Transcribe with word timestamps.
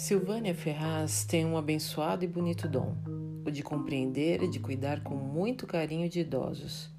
Silvânia 0.00 0.54
Ferraz 0.54 1.24
tem 1.26 1.44
um 1.44 1.58
abençoado 1.58 2.24
e 2.24 2.26
bonito 2.26 2.66
dom, 2.66 2.96
o 3.44 3.50
de 3.50 3.62
compreender 3.62 4.42
e 4.42 4.48
de 4.48 4.58
cuidar 4.58 5.02
com 5.02 5.14
muito 5.14 5.66
carinho 5.66 6.08
de 6.08 6.20
idosos. 6.20 6.90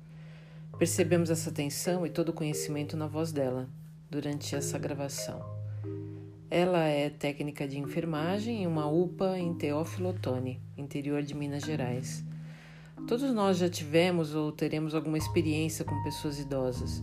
Percebemos 0.78 1.31
essa 1.31 1.49
atenção 1.49 2.06
e 2.06 2.12
todo 2.12 2.29
o 2.29 2.33
conhecimento 2.33 2.96
na 2.96 3.08
voz 3.08 3.31
dela 3.31 3.67
durante 4.08 4.56
essa 4.56 4.78
gravação. 4.78 5.44
Ela 6.47 6.83
é 6.83 7.10
técnica 7.10 7.67
de 7.67 7.79
enfermagem 7.79 8.62
em 8.62 8.67
uma 8.67 8.85
UPA 8.85 9.36
em 9.40 9.52
Teófilo 9.56 10.10
Otoni, 10.10 10.62
interior 10.78 11.24
de 11.24 11.33
Minas 11.33 11.63
Gerais. 11.63 12.24
Todos 13.08 13.33
nós 13.33 13.58
já 13.58 13.68
tivemos 13.68 14.36
ou 14.36 14.52
teremos 14.52 14.94
alguma 14.94 15.18
experiência 15.18 15.83
com 15.83 16.04
pessoas 16.04 16.40
idosas, 16.40 17.02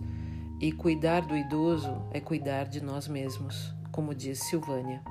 e 0.61 0.71
cuidar 0.71 1.23
do 1.23 1.37
idoso 1.37 1.91
é 2.13 2.21
cuidar 2.21 2.69
de 2.69 2.81
nós 2.81 3.09
mesmos, 3.09 3.75
como 3.91 4.15
diz 4.15 4.39
Silvânia. 4.45 5.03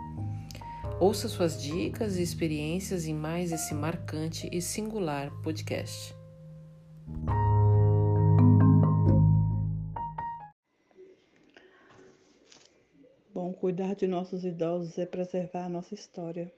Ouça 1.00 1.28
suas 1.28 1.62
dicas 1.62 2.18
e 2.18 2.24
experiências 2.24 3.06
em 3.06 3.14
mais 3.14 3.52
esse 3.52 3.72
marcante 3.76 4.50
e 4.52 4.60
singular 4.60 5.32
podcast. 5.44 6.12
Bom, 13.32 13.54
cuidar 13.54 13.94
de 13.94 14.08
nossos 14.08 14.44
idosos 14.44 14.98
é 14.98 15.06
preservar 15.06 15.66
a 15.66 15.70
nossa 15.70 15.94
história. 15.94 16.52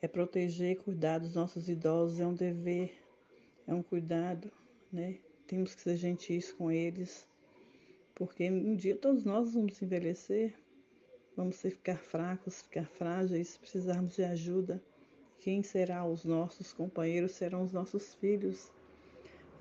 É 0.00 0.06
proteger 0.06 0.70
e 0.70 0.76
cuidar 0.76 1.18
dos 1.18 1.34
nossos 1.34 1.68
idosos 1.68 2.20
é 2.20 2.26
um 2.28 2.34
dever, 2.34 2.96
é 3.66 3.74
um 3.74 3.82
cuidado, 3.82 4.52
né? 4.92 5.18
Temos 5.48 5.74
que 5.74 5.82
ser 5.82 5.96
gentis 5.96 6.52
com 6.52 6.70
eles, 6.70 7.26
porque 8.14 8.48
um 8.48 8.76
dia 8.76 8.94
todos 8.94 9.24
nós 9.24 9.52
vamos 9.52 9.82
envelhecer 9.82 10.54
Vamos 11.36 11.60
ficar 11.60 11.98
fracos, 11.98 12.62
ficar 12.62 12.86
frágeis, 12.86 13.58
precisarmos 13.58 14.16
de 14.16 14.24
ajuda. 14.24 14.82
Quem 15.38 15.62
será 15.62 16.02
os 16.06 16.24
nossos 16.24 16.72
companheiros 16.72 17.32
serão 17.32 17.62
os 17.62 17.72
nossos 17.72 18.14
filhos. 18.14 18.72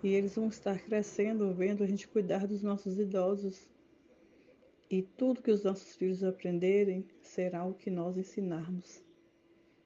E 0.01 0.13
eles 0.13 0.35
vão 0.35 0.47
estar 0.47 0.79
crescendo, 0.79 1.53
vendo 1.53 1.83
a 1.83 1.87
gente 1.87 2.07
cuidar 2.07 2.47
dos 2.47 2.63
nossos 2.63 2.97
idosos. 2.97 3.67
E 4.89 5.01
tudo 5.01 5.41
que 5.41 5.51
os 5.51 5.63
nossos 5.63 5.95
filhos 5.97 6.23
aprenderem 6.23 7.05
será 7.21 7.65
o 7.65 7.73
que 7.73 7.91
nós 7.91 8.17
ensinarmos. 8.17 9.03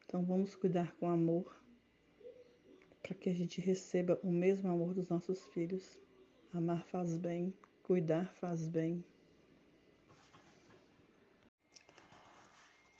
Então 0.05 0.23
vamos 0.23 0.53
cuidar 0.53 0.95
com 0.97 1.09
amor, 1.09 1.59
para 3.01 3.15
que 3.15 3.29
a 3.29 3.33
gente 3.33 3.59
receba 3.61 4.19
o 4.21 4.31
mesmo 4.31 4.69
amor 4.69 4.93
dos 4.93 5.09
nossos 5.09 5.43
filhos. 5.47 5.97
Amar 6.53 6.85
faz 6.85 7.15
bem, 7.15 7.51
cuidar 7.81 8.31
faz 8.35 8.67
bem. 8.67 9.03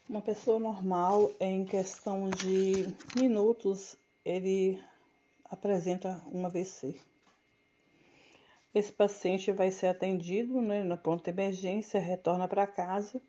Uma 0.10 0.24
pessoa 0.24 0.60
normal, 0.60 1.32
em 1.40 1.64
questão 1.64 2.32
de 2.32 2.88
minutos, 3.16 3.96
ele 4.26 4.84
apresenta 5.46 6.20
um 6.34 6.44
AVC. 6.48 6.96
Esse 8.74 8.92
paciente 8.92 9.52
vai 9.52 9.70
ser 9.70 9.86
atendido 9.86 10.64
né, 10.64 10.84
na 10.84 10.98
pronta 10.98 11.30
emergência, 11.30 12.00
retorna 12.00 12.48
para 12.48 12.66
casa, 12.66 13.22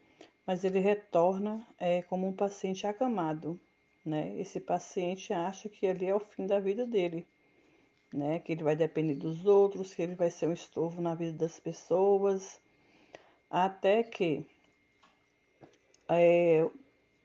mas 0.47 0.64
ele 0.64 0.78
retorna 0.78 1.62
é, 1.78 2.00
como 2.00 2.27
um 2.27 2.33
paciente 2.33 2.87
acamado. 2.87 3.61
Né? 4.03 4.41
Esse 4.41 4.59
paciente 4.59 5.34
acha 5.34 5.69
que 5.69 5.87
ali 5.87 6.06
é 6.06 6.15
o 6.15 6.20
fim 6.20 6.47
da 6.47 6.59
vida 6.59 6.87
dele, 6.87 7.27
né? 8.11 8.39
que 8.39 8.53
ele 8.53 8.65
vai 8.65 8.75
depender 8.75 9.17
dos 9.17 9.44
outros, 9.44 9.92
que 9.92 10.00
ele 10.00 10.15
vai 10.15 10.31
ser 10.31 10.48
um 10.48 10.55
estorvo 10.55 11.03
na 11.03 11.15
vida 11.15 11.37
das 11.37 11.61
pessoas, 11.61 12.59
até 13.50 14.03
que 14.03 14.47
é, 16.11 16.69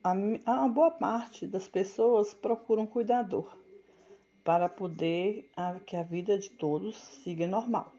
a, 0.04 0.12
a 0.64 0.68
boa 0.68 0.92
parte 0.92 1.48
das 1.48 1.68
pessoas 1.68 2.34
procura 2.34 2.80
um 2.80 2.86
cuidador 2.86 3.58
para 4.44 4.70
poder 4.70 5.50
a, 5.56 5.80
que 5.80 5.96
a 5.96 6.04
vida 6.04 6.38
de 6.38 6.52
todos 6.52 6.96
siga 7.24 7.48
normal. 7.48 7.92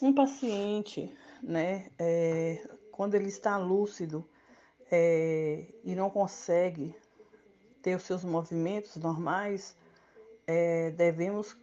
Um 0.00 0.14
paciente, 0.14 1.12
né, 1.42 1.90
é, 1.98 2.64
quando 2.92 3.16
ele 3.16 3.28
está 3.28 3.58
lúcido 3.58 4.24
é, 4.90 5.66
e 5.82 5.94
não 5.96 6.08
consegue 6.08 6.94
ter 7.82 7.96
os 7.96 8.04
seus 8.04 8.24
movimentos 8.24 8.96
normais, 8.96 9.76
é, 10.46 10.90
devemos 10.90 11.56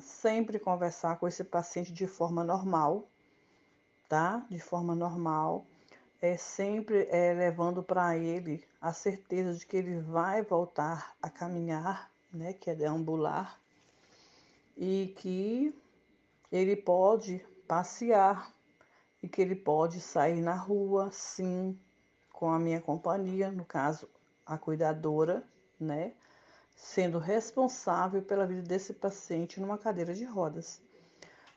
sempre 0.00 0.58
conversar 0.58 1.18
com 1.18 1.28
esse 1.28 1.44
paciente 1.44 1.92
de 1.92 2.06
forma 2.06 2.42
normal, 2.42 3.08
tá? 4.08 4.44
De 4.50 4.58
forma 4.58 4.94
normal 4.94 5.64
é 6.20 6.36
sempre 6.36 7.06
é, 7.10 7.32
levando 7.32 7.82
para 7.82 8.16
ele 8.16 8.64
a 8.80 8.92
certeza 8.92 9.54
de 9.54 9.66
que 9.66 9.76
ele 9.76 10.00
vai 10.00 10.42
voltar 10.42 11.16
a 11.22 11.30
caminhar, 11.30 12.10
né, 12.32 12.52
que 12.52 12.70
é 12.70 12.74
deambular, 12.74 13.60
e 14.76 15.14
que 15.18 15.74
ele 16.50 16.76
pode 16.76 17.44
passear 17.66 18.52
e 19.22 19.28
que 19.28 19.42
ele 19.42 19.56
pode 19.56 20.00
sair 20.00 20.40
na 20.40 20.54
rua, 20.54 21.10
sim, 21.10 21.78
com 22.32 22.50
a 22.50 22.58
minha 22.58 22.80
companhia, 22.80 23.50
no 23.50 23.64
caso 23.64 24.08
a 24.46 24.56
cuidadora, 24.56 25.42
né, 25.78 26.14
sendo 26.74 27.18
responsável 27.18 28.22
pela 28.22 28.46
vida 28.46 28.62
desse 28.62 28.94
paciente 28.94 29.60
numa 29.60 29.76
cadeira 29.76 30.14
de 30.14 30.24
rodas. 30.24 30.80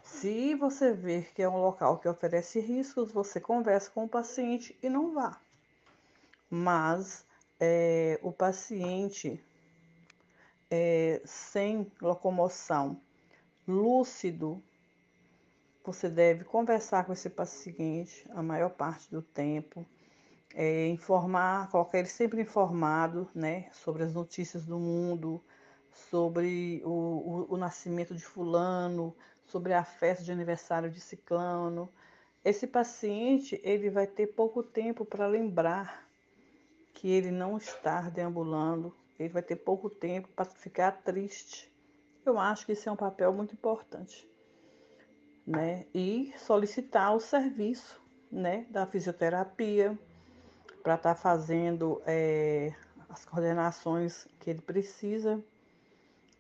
Se 0.03 0.55
você 0.55 0.93
ver 0.93 1.33
que 1.33 1.41
é 1.41 1.49
um 1.49 1.61
local 1.61 1.97
que 1.99 2.07
oferece 2.07 2.59
riscos, 2.59 3.11
você 3.11 3.39
conversa 3.39 3.89
com 3.91 4.05
o 4.05 4.09
paciente 4.09 4.77
e 4.81 4.89
não 4.89 5.13
vá. 5.13 5.39
Mas 6.49 7.25
é, 7.59 8.19
o 8.21 8.31
paciente 8.31 9.43
é, 10.69 11.21
sem 11.25 11.91
locomoção, 12.01 12.99
lúcido, 13.67 14.63
você 15.83 16.09
deve 16.09 16.43
conversar 16.43 17.05
com 17.05 17.13
esse 17.13 17.29
paciente 17.29 18.25
a 18.31 18.41
maior 18.41 18.69
parte 18.69 19.09
do 19.09 19.21
tempo, 19.21 19.85
é, 20.53 20.87
informar, 20.87 21.69
colocar 21.69 21.99
ele 21.99 22.07
sempre 22.07 22.41
informado 22.41 23.29
né, 23.33 23.69
sobre 23.71 24.03
as 24.03 24.13
notícias 24.13 24.65
do 24.65 24.77
mundo, 24.77 25.43
sobre 26.09 26.81
o, 26.85 26.89
o, 26.89 27.53
o 27.53 27.57
nascimento 27.57 28.13
de 28.15 28.23
fulano, 28.23 29.15
sobre 29.51 29.73
a 29.73 29.83
festa 29.83 30.23
de 30.23 30.31
aniversário 30.31 30.89
de 30.89 30.99
ciclano. 30.99 31.91
Esse 32.43 32.65
paciente 32.65 33.59
ele 33.63 33.89
vai 33.89 34.07
ter 34.07 34.27
pouco 34.27 34.63
tempo 34.63 35.03
para 35.05 35.27
lembrar 35.27 36.07
que 36.93 37.09
ele 37.09 37.31
não 37.31 37.57
está 37.57 38.01
deambulando, 38.09 38.95
ele 39.19 39.29
vai 39.29 39.43
ter 39.43 39.57
pouco 39.57 39.89
tempo 39.89 40.29
para 40.29 40.45
ficar 40.45 40.91
triste. 41.03 41.71
Eu 42.25 42.39
acho 42.39 42.65
que 42.65 42.71
isso 42.71 42.87
é 42.87 42.91
um 42.91 42.95
papel 42.95 43.33
muito 43.33 43.53
importante, 43.53 44.27
né? 45.45 45.85
E 45.93 46.33
solicitar 46.37 47.15
o 47.15 47.19
serviço, 47.19 48.01
né, 48.31 48.65
da 48.69 48.85
fisioterapia 48.85 49.97
para 50.81 50.95
estar 50.95 51.15
tá 51.15 51.21
fazendo 51.21 52.01
é, 52.05 52.73
as 53.09 53.25
coordenações 53.25 54.25
que 54.39 54.49
ele 54.49 54.61
precisa 54.61 55.43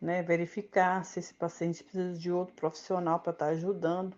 né, 0.01 0.23
verificar 0.23 1.05
se 1.05 1.19
esse 1.19 1.33
paciente 1.33 1.83
precisa 1.83 2.17
de 2.17 2.31
outro 2.31 2.55
profissional 2.55 3.19
para 3.19 3.31
estar 3.31 3.45
tá 3.45 3.51
ajudando, 3.51 4.17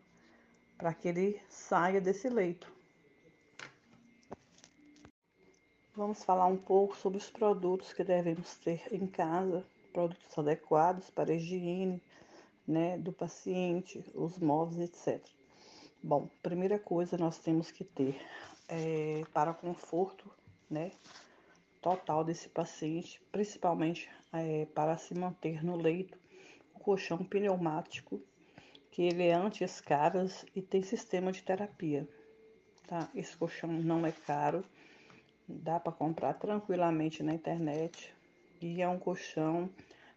para 0.77 0.93
que 0.93 1.09
ele 1.09 1.41
saia 1.49 1.99
desse 1.99 2.29
leito. 2.29 2.71
Vamos 5.95 6.23
falar 6.23 6.47
um 6.47 6.57
pouco 6.57 6.95
sobre 6.95 7.17
os 7.19 7.29
produtos 7.29 7.93
que 7.93 8.03
devemos 8.03 8.55
ter 8.55 8.81
em 8.91 9.05
casa, 9.05 9.63
produtos 9.91 10.37
adequados 10.39 11.09
para 11.09 11.31
a 11.31 11.35
higiene 11.35 12.01
né, 12.67 12.97
do 12.97 13.11
paciente, 13.11 14.03
os 14.15 14.39
móveis, 14.39 14.89
etc. 14.89 15.23
Bom, 16.01 16.27
primeira 16.41 16.79
coisa 16.79 17.17
nós 17.17 17.37
temos 17.37 17.69
que 17.69 17.83
ter 17.83 18.19
é, 18.67 19.23
para 19.33 19.53
conforto, 19.53 20.31
né, 20.69 20.91
total 21.81 22.23
desse 22.23 22.49
paciente, 22.49 23.21
principalmente 23.31 24.09
é, 24.33 24.65
para 24.65 24.97
se 24.97 25.13
manter 25.13 25.63
no 25.63 25.75
leito, 25.75 26.17
o 26.73 26.79
colchão 26.79 27.23
pneumático, 27.23 28.21
que 28.91 29.03
ele 29.03 29.23
é 29.23 29.33
anti-escadas 29.33 30.45
e 30.55 30.61
tem 30.61 30.81
sistema 30.81 31.31
de 31.31 31.43
terapia. 31.43 32.07
Tá? 32.87 33.09
Esse 33.15 33.37
colchão 33.37 33.71
não 33.71 34.05
é 34.05 34.11
caro, 34.11 34.63
dá 35.47 35.79
para 35.79 35.91
comprar 35.91 36.33
tranquilamente 36.33 37.23
na 37.23 37.33
internet 37.33 38.13
e 38.61 38.81
é 38.81 38.87
um 38.87 38.99
colchão 38.99 39.69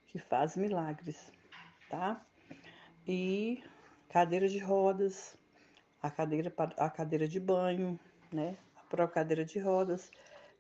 que 0.07 0.19
faz 0.19 0.57
milagres, 0.57 1.31
tá? 1.89 2.25
E 3.07 3.63
cadeira 4.09 4.49
de 4.49 4.59
rodas, 4.59 5.37
a 6.03 6.11
cadeira 6.11 6.53
a 6.77 6.91
cadeira 6.91 7.29
de 7.29 7.41
banho, 7.41 7.99
né? 8.33 8.57
A 8.77 8.81
própria 8.81 9.09
cadeira 9.09 9.45
de 9.45 9.59
rodas 9.59 10.11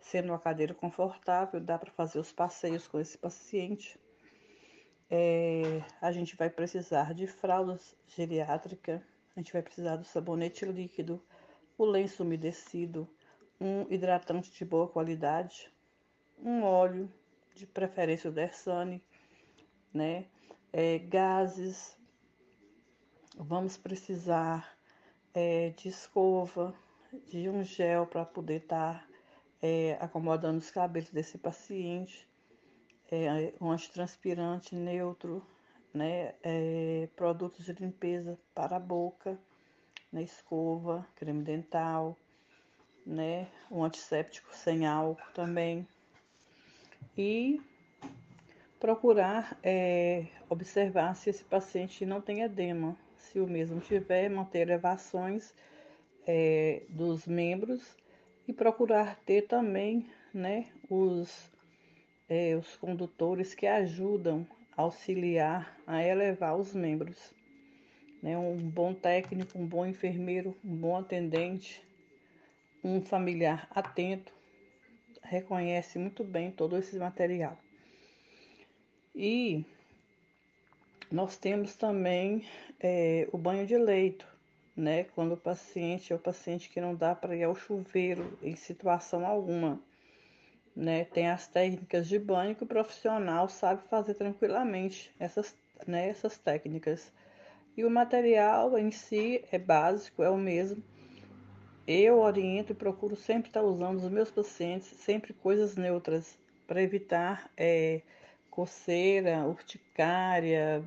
Sendo 0.00 0.28
uma 0.28 0.38
cadeira 0.38 0.74
confortável, 0.74 1.60
dá 1.60 1.78
para 1.78 1.90
fazer 1.90 2.18
os 2.18 2.32
passeios 2.32 2.86
com 2.86 3.00
esse 3.00 3.18
paciente. 3.18 3.98
É, 5.10 5.82
a 6.00 6.10
gente 6.10 6.36
vai 6.36 6.50
precisar 6.50 7.14
de 7.14 7.26
fraldas 7.26 7.96
geriátrica, 8.06 9.02
a 9.36 9.40
gente 9.40 9.52
vai 9.52 9.62
precisar 9.62 9.96
do 9.96 10.04
sabonete 10.04 10.64
líquido, 10.64 11.22
o 11.78 11.84
lenço 11.84 12.22
umedecido, 12.22 13.08
um 13.60 13.86
hidratante 13.92 14.50
de 14.50 14.64
boa 14.64 14.88
qualidade, 14.88 15.70
um 16.38 16.62
óleo, 16.62 17.12
de 17.54 17.66
preferência 17.66 18.30
o 18.30 18.32
Dersane, 18.32 19.02
né? 19.92 20.26
É, 20.72 20.98
gases, 20.98 21.96
vamos 23.36 23.76
precisar 23.76 24.76
é, 25.32 25.70
de 25.70 25.88
escova, 25.88 26.74
de 27.28 27.48
um 27.48 27.62
gel 27.62 28.06
para 28.06 28.24
poder 28.24 28.62
estar 28.62 29.00
tá, 29.00 29.15
é, 29.62 29.96
acomodando 30.00 30.58
os 30.58 30.70
cabelos 30.70 31.10
desse 31.10 31.38
paciente, 31.38 32.28
é, 33.10 33.52
um 33.60 33.70
antitranspirante 33.70 34.74
neutro, 34.74 35.44
né, 35.92 36.34
é, 36.42 37.08
produtos 37.16 37.64
de 37.64 37.72
limpeza 37.72 38.38
para 38.54 38.76
a 38.76 38.80
boca, 38.80 39.38
né, 40.12 40.22
escova, 40.22 41.06
creme 41.14 41.42
dental, 41.42 42.16
né, 43.04 43.48
um 43.70 43.84
antisséptico 43.84 44.54
sem 44.54 44.86
álcool 44.86 45.32
também. 45.32 45.86
E 47.16 47.60
procurar 48.78 49.58
é, 49.62 50.26
observar 50.50 51.14
se 51.16 51.30
esse 51.30 51.44
paciente 51.44 52.04
não 52.04 52.20
tem 52.20 52.42
edema. 52.42 52.96
Se 53.16 53.40
o 53.40 53.46
mesmo 53.46 53.80
tiver, 53.80 54.28
manter 54.28 54.60
elevações 54.60 55.54
é, 56.26 56.82
dos 56.88 57.26
membros 57.26 57.96
e 58.46 58.52
procurar 58.52 59.18
ter 59.26 59.42
também 59.42 60.06
né, 60.32 60.66
os, 60.88 61.50
é, 62.28 62.54
os 62.54 62.76
condutores 62.76 63.54
que 63.54 63.66
ajudam 63.66 64.46
auxiliar 64.76 65.76
a 65.86 66.04
elevar 66.04 66.56
os 66.56 66.74
membros. 66.74 67.34
Né? 68.22 68.36
Um 68.36 68.56
bom 68.56 68.94
técnico, 68.94 69.58
um 69.58 69.66
bom 69.66 69.86
enfermeiro, 69.86 70.54
um 70.64 70.76
bom 70.76 70.96
atendente, 70.96 71.82
um 72.84 73.00
familiar 73.00 73.66
atento, 73.70 74.32
reconhece 75.22 75.98
muito 75.98 76.22
bem 76.22 76.50
todo 76.50 76.76
esse 76.76 76.96
material. 76.98 77.58
E 79.14 79.64
nós 81.10 81.36
temos 81.36 81.74
também 81.74 82.46
é, 82.80 83.28
o 83.32 83.38
banho 83.38 83.66
de 83.66 83.76
leito, 83.76 84.26
né? 84.76 85.04
Quando 85.04 85.32
o 85.32 85.36
paciente 85.36 86.12
é 86.12 86.16
o 86.16 86.18
paciente 86.18 86.68
que 86.68 86.80
não 86.80 86.94
dá 86.94 87.14
para 87.14 87.34
ir 87.34 87.44
ao 87.44 87.54
chuveiro 87.54 88.38
em 88.42 88.54
situação 88.54 89.26
alguma 89.26 89.80
né? 90.76 91.04
Tem 91.04 91.28
as 91.28 91.48
técnicas 91.48 92.06
de 92.06 92.18
banho 92.18 92.54
que 92.54 92.64
o 92.64 92.66
profissional 92.66 93.48
sabe 93.48 93.82
fazer 93.88 94.12
tranquilamente 94.14 95.10
essas, 95.18 95.56
né, 95.86 96.08
essas 96.08 96.36
técnicas. 96.36 97.10
E 97.74 97.84
o 97.84 97.90
material 97.90 98.78
em 98.78 98.90
si 98.90 99.42
é 99.50 99.58
básico, 99.58 100.22
é 100.22 100.28
o 100.28 100.36
mesmo. 100.36 100.82
Eu 101.86 102.18
oriento 102.18 102.72
e 102.72 102.74
procuro 102.74 103.16
sempre 103.16 103.48
estar 103.48 103.62
usando 103.62 103.98
os 103.98 104.10
meus 104.10 104.30
pacientes 104.30 104.88
sempre 104.88 105.32
coisas 105.32 105.76
neutras 105.76 106.36
para 106.66 106.82
evitar 106.82 107.50
é, 107.56 108.02
coceira, 108.50 109.46
urticária, 109.46 110.84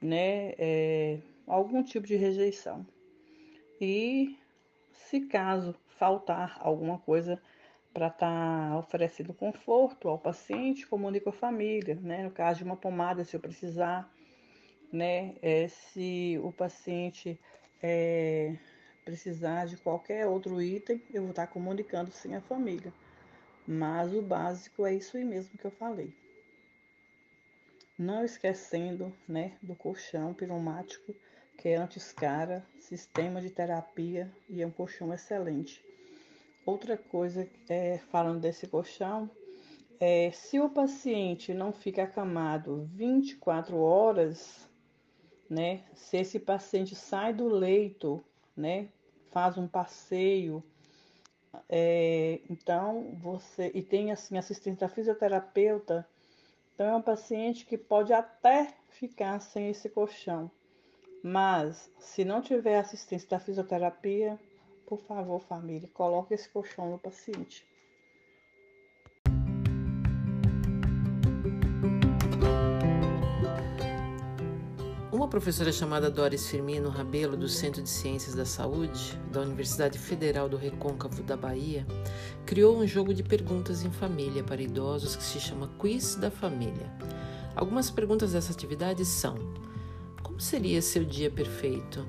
né, 0.00 0.54
é, 0.56 1.18
algum 1.46 1.82
tipo 1.82 2.06
de 2.06 2.16
rejeição. 2.16 2.86
E 3.80 4.38
se 4.92 5.20
caso 5.20 5.74
faltar 5.98 6.58
alguma 6.60 6.98
coisa 6.98 7.40
para 7.92 8.08
estar 8.08 8.70
tá 8.70 8.78
oferecendo 8.78 9.32
conforto 9.32 10.08
ao 10.08 10.18
paciente, 10.18 10.86
comunique 10.86 11.24
com 11.24 11.30
a 11.30 11.32
família, 11.32 11.94
né? 11.94 12.22
No 12.22 12.30
caso 12.30 12.58
de 12.58 12.64
uma 12.64 12.76
pomada, 12.76 13.24
se 13.24 13.34
eu 13.34 13.40
precisar, 13.40 14.10
né? 14.92 15.34
É, 15.40 15.68
se 15.68 16.38
o 16.42 16.52
paciente 16.52 17.40
é, 17.82 18.54
precisar 19.04 19.66
de 19.66 19.76
qualquer 19.76 20.26
outro 20.26 20.60
item, 20.60 21.00
eu 21.12 21.22
vou 21.22 21.30
estar 21.30 21.46
tá 21.46 21.52
comunicando 21.52 22.10
sim 22.10 22.34
à 22.34 22.40
família. 22.40 22.92
Mas 23.66 24.12
o 24.14 24.22
básico 24.22 24.86
é 24.86 24.94
isso 24.94 25.16
aí 25.16 25.24
mesmo 25.24 25.56
que 25.58 25.64
eu 25.64 25.70
falei. 25.70 26.12
Não 27.98 28.24
esquecendo, 28.24 29.12
né, 29.26 29.56
do 29.62 29.74
colchão 29.74 30.34
piromático, 30.34 31.14
que 31.56 31.68
é 31.68 31.76
anti-escara, 31.76 32.64
sistema 32.78 33.40
de 33.40 33.50
terapia 33.50 34.30
e 34.48 34.62
é 34.62 34.66
um 34.66 34.70
colchão 34.70 35.12
excelente 35.12 35.84
Outra 36.66 36.96
coisa, 36.96 37.48
é, 37.68 37.98
falando 38.10 38.40
desse 38.40 38.66
colchão, 38.66 39.30
é, 40.00 40.32
se 40.32 40.58
o 40.58 40.68
paciente 40.68 41.54
não 41.54 41.72
fica 41.72 42.02
acamado 42.02 42.90
24 42.92 43.78
horas, 43.78 44.68
né? 45.48 45.84
Se 45.94 46.16
esse 46.16 46.40
paciente 46.40 46.96
sai 46.96 47.32
do 47.32 47.46
leito, 47.46 48.20
né? 48.56 48.88
Faz 49.30 49.56
um 49.56 49.68
passeio, 49.68 50.60
é, 51.68 52.40
então 52.50 53.14
você 53.14 53.70
e 53.72 53.80
tem 53.80 54.10
assim 54.10 54.36
assistência 54.36 54.88
da 54.88 54.92
fisioterapeuta, 54.92 56.04
então 56.74 56.86
é 56.86 56.96
um 56.96 57.02
paciente 57.02 57.64
que 57.64 57.78
pode 57.78 58.12
até 58.12 58.74
ficar 58.88 59.38
sem 59.38 59.70
esse 59.70 59.88
colchão. 59.88 60.50
Mas 61.28 61.90
se 61.98 62.24
não 62.24 62.40
tiver 62.40 62.78
assistência 62.78 63.28
da 63.28 63.40
fisioterapia, 63.40 64.38
por 64.86 65.00
favor, 65.00 65.40
família, 65.40 65.90
coloque 65.92 66.32
esse 66.34 66.48
colchão 66.48 66.88
no 66.88 67.00
paciente. 67.00 67.66
Uma 75.10 75.26
professora 75.26 75.72
chamada 75.72 76.08
Doris 76.08 76.48
Firmino 76.48 76.90
Rabelo, 76.90 77.36
do 77.36 77.48
Centro 77.48 77.82
de 77.82 77.90
Ciências 77.90 78.36
da 78.36 78.44
Saúde, 78.44 79.18
da 79.32 79.40
Universidade 79.40 79.98
Federal 79.98 80.48
do 80.48 80.56
Recôncavo 80.56 81.24
da 81.24 81.36
Bahia, 81.36 81.84
criou 82.46 82.78
um 82.78 82.86
jogo 82.86 83.12
de 83.12 83.24
perguntas 83.24 83.84
em 83.84 83.90
família 83.90 84.44
para 84.44 84.62
idosos 84.62 85.16
que 85.16 85.24
se 85.24 85.40
chama 85.40 85.72
Quiz 85.76 86.14
da 86.14 86.30
Família. 86.30 86.88
Algumas 87.56 87.90
perguntas 87.90 88.32
dessa 88.32 88.52
atividade 88.52 89.04
são: 89.04 89.34
Como 90.36 90.44
seria 90.44 90.82
seu 90.82 91.02
dia 91.02 91.30
perfeito? 91.30 92.06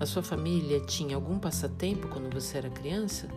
A 0.00 0.06
sua 0.06 0.22
família 0.22 0.80
tinha 0.86 1.14
algum 1.14 1.38
passatempo 1.38 2.08
quando 2.08 2.32
você 2.32 2.56
era 2.56 2.70
criança? 2.70 3.28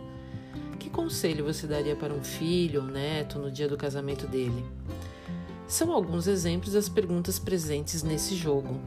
Que 0.78 0.88
conselho 0.88 1.44
você 1.44 1.66
daria 1.66 1.94
para 1.94 2.14
um 2.14 2.24
filho 2.24 2.80
ou 2.80 2.86
neto 2.86 3.38
no 3.38 3.50
dia 3.50 3.68
do 3.68 3.76
casamento 3.76 4.26
dele? 4.26 4.64
São 5.68 5.92
alguns 5.92 6.26
exemplos 6.26 6.72
das 6.72 6.88
perguntas 6.88 7.38
presentes 7.38 8.02
nesse 8.02 8.34
jogo. 8.34 8.80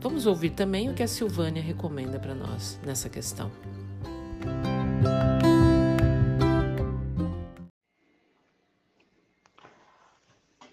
Vamos 0.00 0.24
ouvir 0.24 0.52
também 0.52 0.88
o 0.88 0.94
que 0.94 1.02
a 1.02 1.08
Silvânia 1.08 1.62
recomenda 1.62 2.18
para 2.18 2.34
nós 2.34 2.80
nessa 2.86 3.10
questão. 3.10 3.52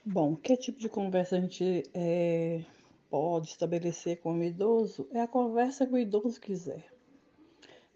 Bom, 0.05 0.37
que 0.37 0.55
tipo 0.55 0.79
de 0.79 0.87
conversa 0.87 1.35
a 1.35 1.41
gente 1.41 1.83
é, 1.93 2.63
pode 3.09 3.49
estabelecer 3.49 4.21
com 4.21 4.39
o 4.39 4.43
idoso 4.43 5.07
é 5.11 5.21
a 5.21 5.27
conversa 5.27 5.85
que 5.85 5.93
o 5.93 5.97
idoso 5.97 6.39
quiser. 6.39 6.85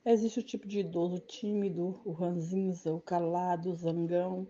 Existe 0.05 0.39
o 0.39 0.43
tipo 0.43 0.67
de 0.67 0.79
idoso 0.79 1.19
tímido, 1.19 1.99
o 2.05 2.11
ranzinza, 2.11 2.93
o 2.93 3.01
calado, 3.01 3.69
o 3.69 3.75
zangão, 3.75 4.47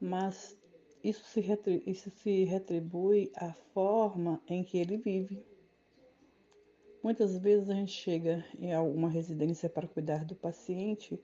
mas 0.00 0.56
isso 1.02 1.24
se, 1.24 1.40
isso 1.86 2.10
se 2.10 2.44
retribui 2.44 3.30
à 3.36 3.52
forma 3.74 4.40
em 4.48 4.62
que 4.62 4.78
ele 4.78 4.96
vive. 4.96 5.44
Muitas 7.02 7.38
vezes 7.38 7.70
a 7.70 7.74
gente 7.74 7.92
chega 7.92 8.44
em 8.58 8.72
alguma 8.72 9.08
residência 9.08 9.68
para 9.68 9.88
cuidar 9.88 10.24
do 10.24 10.34
paciente 10.34 11.20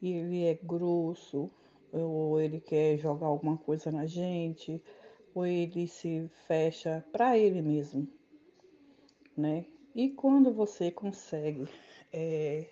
e 0.00 0.12
ele 0.12 0.44
é 0.44 0.54
grosso, 0.54 1.50
ou 1.92 2.40
ele 2.40 2.60
quer 2.60 2.98
jogar 2.98 3.26
alguma 3.26 3.56
coisa 3.56 3.90
na 3.90 4.06
gente, 4.06 4.82
ou 5.34 5.44
ele 5.44 5.88
se 5.88 6.30
fecha 6.46 7.04
para 7.10 7.36
ele 7.36 7.60
mesmo, 7.60 8.08
né? 9.36 9.66
E 9.94 10.10
quando 10.10 10.52
você 10.52 10.90
consegue 10.90 11.68
é, 12.12 12.68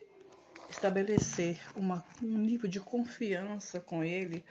estabelecer 0.70 1.60
uma, 1.76 2.04
um 2.22 2.38
nível 2.38 2.68
de 2.68 2.80
confiança 2.80 3.80
com 3.80 4.04
ele, 4.04 4.44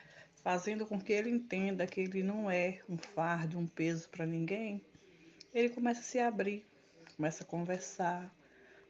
fazendo 0.43 0.85
com 0.85 0.99
que 0.99 1.13
ele 1.13 1.29
entenda 1.29 1.87
que 1.87 2.01
ele 2.01 2.21
não 2.21 2.49
é 2.49 2.79
um 2.89 2.97
fardo, 2.97 3.57
um 3.57 3.67
peso 3.67 4.09
para 4.09 4.25
ninguém, 4.25 4.81
ele 5.53 5.69
começa 5.69 6.01
a 6.01 6.03
se 6.03 6.19
abrir, 6.19 6.65
começa 7.15 7.43
a 7.43 7.47
conversar, 7.47 8.33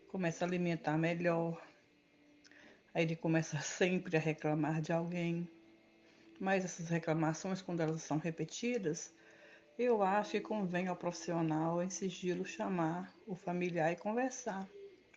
começa 0.07 0.43
a 0.43 0.47
alimentar 0.47 0.97
melhor. 0.97 1.61
Aí 2.93 3.03
ele 3.03 3.15
começa 3.15 3.59
sempre 3.61 4.17
a 4.17 4.19
reclamar 4.19 4.81
de 4.81 4.91
alguém, 4.91 5.47
mas 6.41 6.65
essas 6.65 6.89
reclamações, 6.89 7.61
quando 7.61 7.81
elas 7.81 8.01
são 8.01 8.17
repetidas, 8.17 9.13
eu 9.77 10.01
acho 10.01 10.31
que 10.31 10.41
convém 10.41 10.87
ao 10.87 10.95
profissional 10.95 11.83
em 11.83 11.89
sigilo 11.91 12.43
chamar 12.43 13.13
o 13.27 13.35
familiar 13.35 13.91
e 13.91 13.95
conversar. 13.95 14.67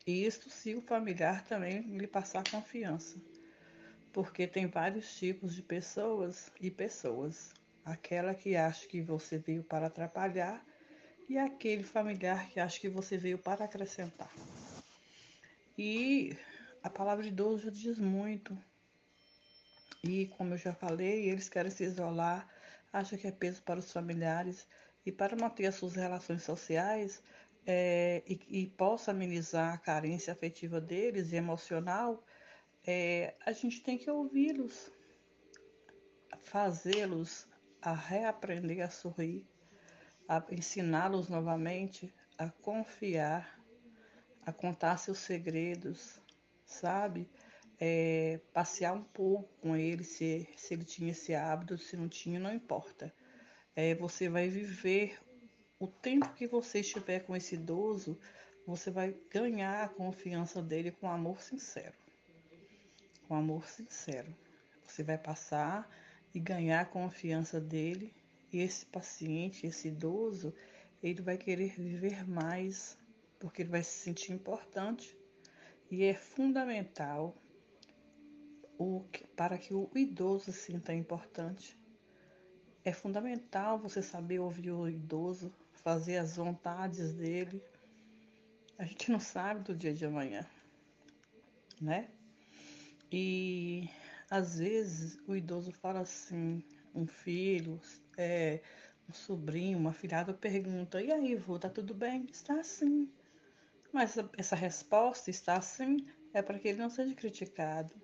Isso 0.07 0.51
se 0.51 0.75
o 0.75 0.83
familiar 0.83 1.43
também 1.43 1.81
lhe 1.97 2.07
passar 2.07 2.45
confiança. 2.51 3.19
Porque 4.13 4.47
tem 4.47 4.67
vários 4.67 5.17
tipos 5.17 5.55
de 5.55 5.63
pessoas 5.63 6.53
e 6.61 6.71
pessoas. 6.71 7.55
Aquela 7.87 8.35
que 8.35 8.55
acha 8.55 8.87
que 8.87 9.01
você 9.01 9.39
veio 9.39 9.65
para 9.65 9.87
atrapalhar 9.87 10.63
e 11.27 11.39
aquele 11.39 11.85
familiar 11.85 12.51
que 12.51 12.61
acha 12.61 12.79
que 12.79 12.89
você 12.91 13.17
veio 13.17 13.39
para 13.39 13.65
acrescentar. 13.65 14.31
E 15.79 16.37
a 16.83 16.91
palavra 16.91 17.27
idoso 17.27 17.71
diz 17.71 17.99
muito 17.99 18.57
E, 20.07 20.27
como 20.37 20.53
eu 20.53 20.59
já 20.59 20.75
falei, 20.75 21.31
eles 21.31 21.49
querem 21.49 21.71
se 21.71 21.83
isolar, 21.83 22.47
acham 22.93 23.19
que 23.19 23.27
é 23.27 23.33
peso 23.33 23.63
para 23.63 23.81
os 23.81 23.91
familiares. 23.91 24.69
E 25.07 25.11
para 25.11 25.35
manter 25.35 25.67
as 25.67 25.77
suas 25.77 25.95
relações 25.95 26.43
sociais 26.43 27.23
é, 27.67 28.23
e, 28.27 28.39
e 28.49 28.67
possa 28.67 29.13
amenizar 29.13 29.73
a 29.73 29.79
carência 29.79 30.33
afetiva 30.33 30.79
deles 30.79 31.33
e 31.33 31.37
emocional, 31.37 32.23
é, 32.87 33.35
a 33.47 33.53
gente 33.53 33.83
tem 33.83 33.97
que 33.97 34.11
ouvi-los, 34.11 34.91
fazê-los 36.43 37.49
a 37.81 37.95
reaprender 37.95 38.85
a 38.85 38.91
sorrir, 38.91 39.47
a 40.29 40.45
ensiná-los 40.51 41.31
novamente 41.31 42.15
a 42.37 42.51
confiar, 42.51 43.59
a 44.45 44.53
contar 44.53 44.99
seus 44.99 45.19
segredos, 45.19 46.21
sabe? 46.67 47.27
É, 47.81 48.41
passear 48.53 48.95
um 48.95 49.03
pouco 49.03 49.49
com 49.61 49.77
ele, 49.77 50.05
se, 50.05 50.49
se 50.57 50.75
ele 50.75 50.85
tinha 50.85 51.11
esse 51.11 51.35
hábito, 51.35 51.77
se 51.77 51.97
não 51.97 52.09
tinha, 52.09 52.39
não 52.39 52.53
importa. 52.53 53.13
É, 53.75 53.95
você 53.95 54.29
vai 54.29 54.49
viver 54.49 55.19
o 55.79 55.89
tempo 55.89 56.33
que 56.35 56.47
você 56.47 56.81
estiver 56.81 57.21
com 57.21 57.35
esse 57.35 57.57
idoso, 57.57 58.19
você 58.67 58.91
vai 58.91 59.15
ganhar 59.31 59.85
a 59.85 59.89
confiança 59.89 60.63
dele 60.63 60.91
com 60.91 61.09
amor 61.09 61.43
sincero. 61.43 61.95
Com 63.29 63.35
amor 63.35 63.69
sincero. 63.69 64.35
Você 64.83 65.03
vai 65.03 65.19
passar 65.19 65.89
e 66.35 66.41
ganhar 66.41 66.81
a 66.81 66.87
confiança 66.87 67.61
dele. 67.61 68.13
E 68.53 68.61
esse 68.61 68.87
paciente, 68.87 69.67
esse 69.67 69.89
idoso, 69.89 70.55
ele 71.03 71.21
vai 71.21 71.37
querer 71.37 71.75
viver 71.77 72.27
mais, 72.27 72.97
porque 73.39 73.63
ele 73.63 73.71
vai 73.71 73.83
se 73.83 73.99
sentir 73.99 74.33
importante. 74.33 75.15
E 75.91 76.05
é 76.05 76.15
fundamental 76.15 77.37
o, 78.79 79.05
para 79.37 79.59
que 79.59 79.73
o 79.75 79.91
idoso 79.95 80.53
se 80.53 80.53
sinta 80.53 80.93
importante. 80.95 81.79
É 82.85 82.93
fundamental 82.93 83.79
você 83.79 84.03
saber 84.03 84.39
ouvir 84.39 84.71
o 84.71 84.89
idoso, 84.89 85.53
fazer 85.73 86.19
as 86.19 86.37
vontades 86.37 87.15
dele. 87.15 87.63
A 88.79 88.85
gente 88.85 89.11
não 89.11 89.21
sabe 89.21 89.63
do 89.63 89.75
dia 89.75 89.95
de 89.95 90.05
amanhã, 90.05 90.45
né? 91.81 92.11
E 93.11 93.89
às 94.29 94.59
vezes 94.59 95.19
o 95.27 95.37
idoso 95.37 95.73
fala 95.73 96.01
assim, 96.01 96.63
um 96.95 97.07
filho, 97.07 97.81
é, 98.17 98.61
um 99.09 99.13
sobrinho, 99.13 99.79
uma 99.79 99.93
filhada 99.93 100.35
pergunta, 100.35 101.01
e 101.01 101.13
aí, 101.13 101.37
vô, 101.37 101.59
tá 101.59 101.69
tudo 101.69 101.95
bem? 101.95 102.27
Está 102.31 102.59
assim. 102.61 103.09
Mas 103.93 104.17
essa 104.37 104.57
resposta, 104.57 105.31
está 105.31 105.57
assim, 105.57 106.07
é 106.33 106.43
para 106.43 106.59
que 106.59 106.69
ele 106.69 106.79
não 106.79 106.91
seja 106.91 107.15
criticado. 107.15 107.95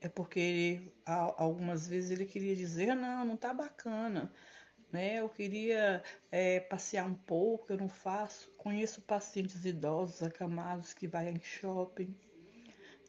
É 0.00 0.08
porque 0.08 0.40
ele, 0.40 0.94
algumas 1.04 1.86
vezes 1.86 2.10
ele 2.10 2.24
queria 2.24 2.56
dizer, 2.56 2.94
não, 2.94 3.24
não 3.24 3.36
tá 3.36 3.52
bacana. 3.52 4.32
Né? 4.90 5.20
Eu 5.20 5.28
queria 5.28 6.02
é, 6.32 6.60
passear 6.60 7.06
um 7.06 7.14
pouco, 7.14 7.72
eu 7.72 7.76
não 7.76 7.88
faço. 7.88 8.50
Conheço 8.56 9.02
pacientes 9.02 9.64
idosos, 9.64 10.22
acamados, 10.22 10.94
que 10.94 11.06
vai 11.06 11.28
em 11.28 11.40
shopping, 11.40 12.14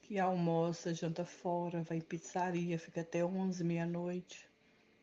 que 0.03 0.19
almoça, 0.19 0.93
janta 0.93 1.25
fora, 1.25 1.81
vai 1.83 1.97
em 1.97 2.01
pizzaria, 2.01 2.77
fica 2.77 3.01
até 3.01 3.23
11, 3.23 3.63
meia-noite. 3.63 4.49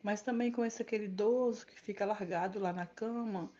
Mas 0.03 0.21
também 0.21 0.51
conheço 0.51 0.81
aquele 0.81 1.05
idoso 1.05 1.65
que 1.65 1.79
fica 1.81 2.05
largado 2.05 2.59
lá 2.59 2.71
na 2.71 2.85
cama, 2.85 3.51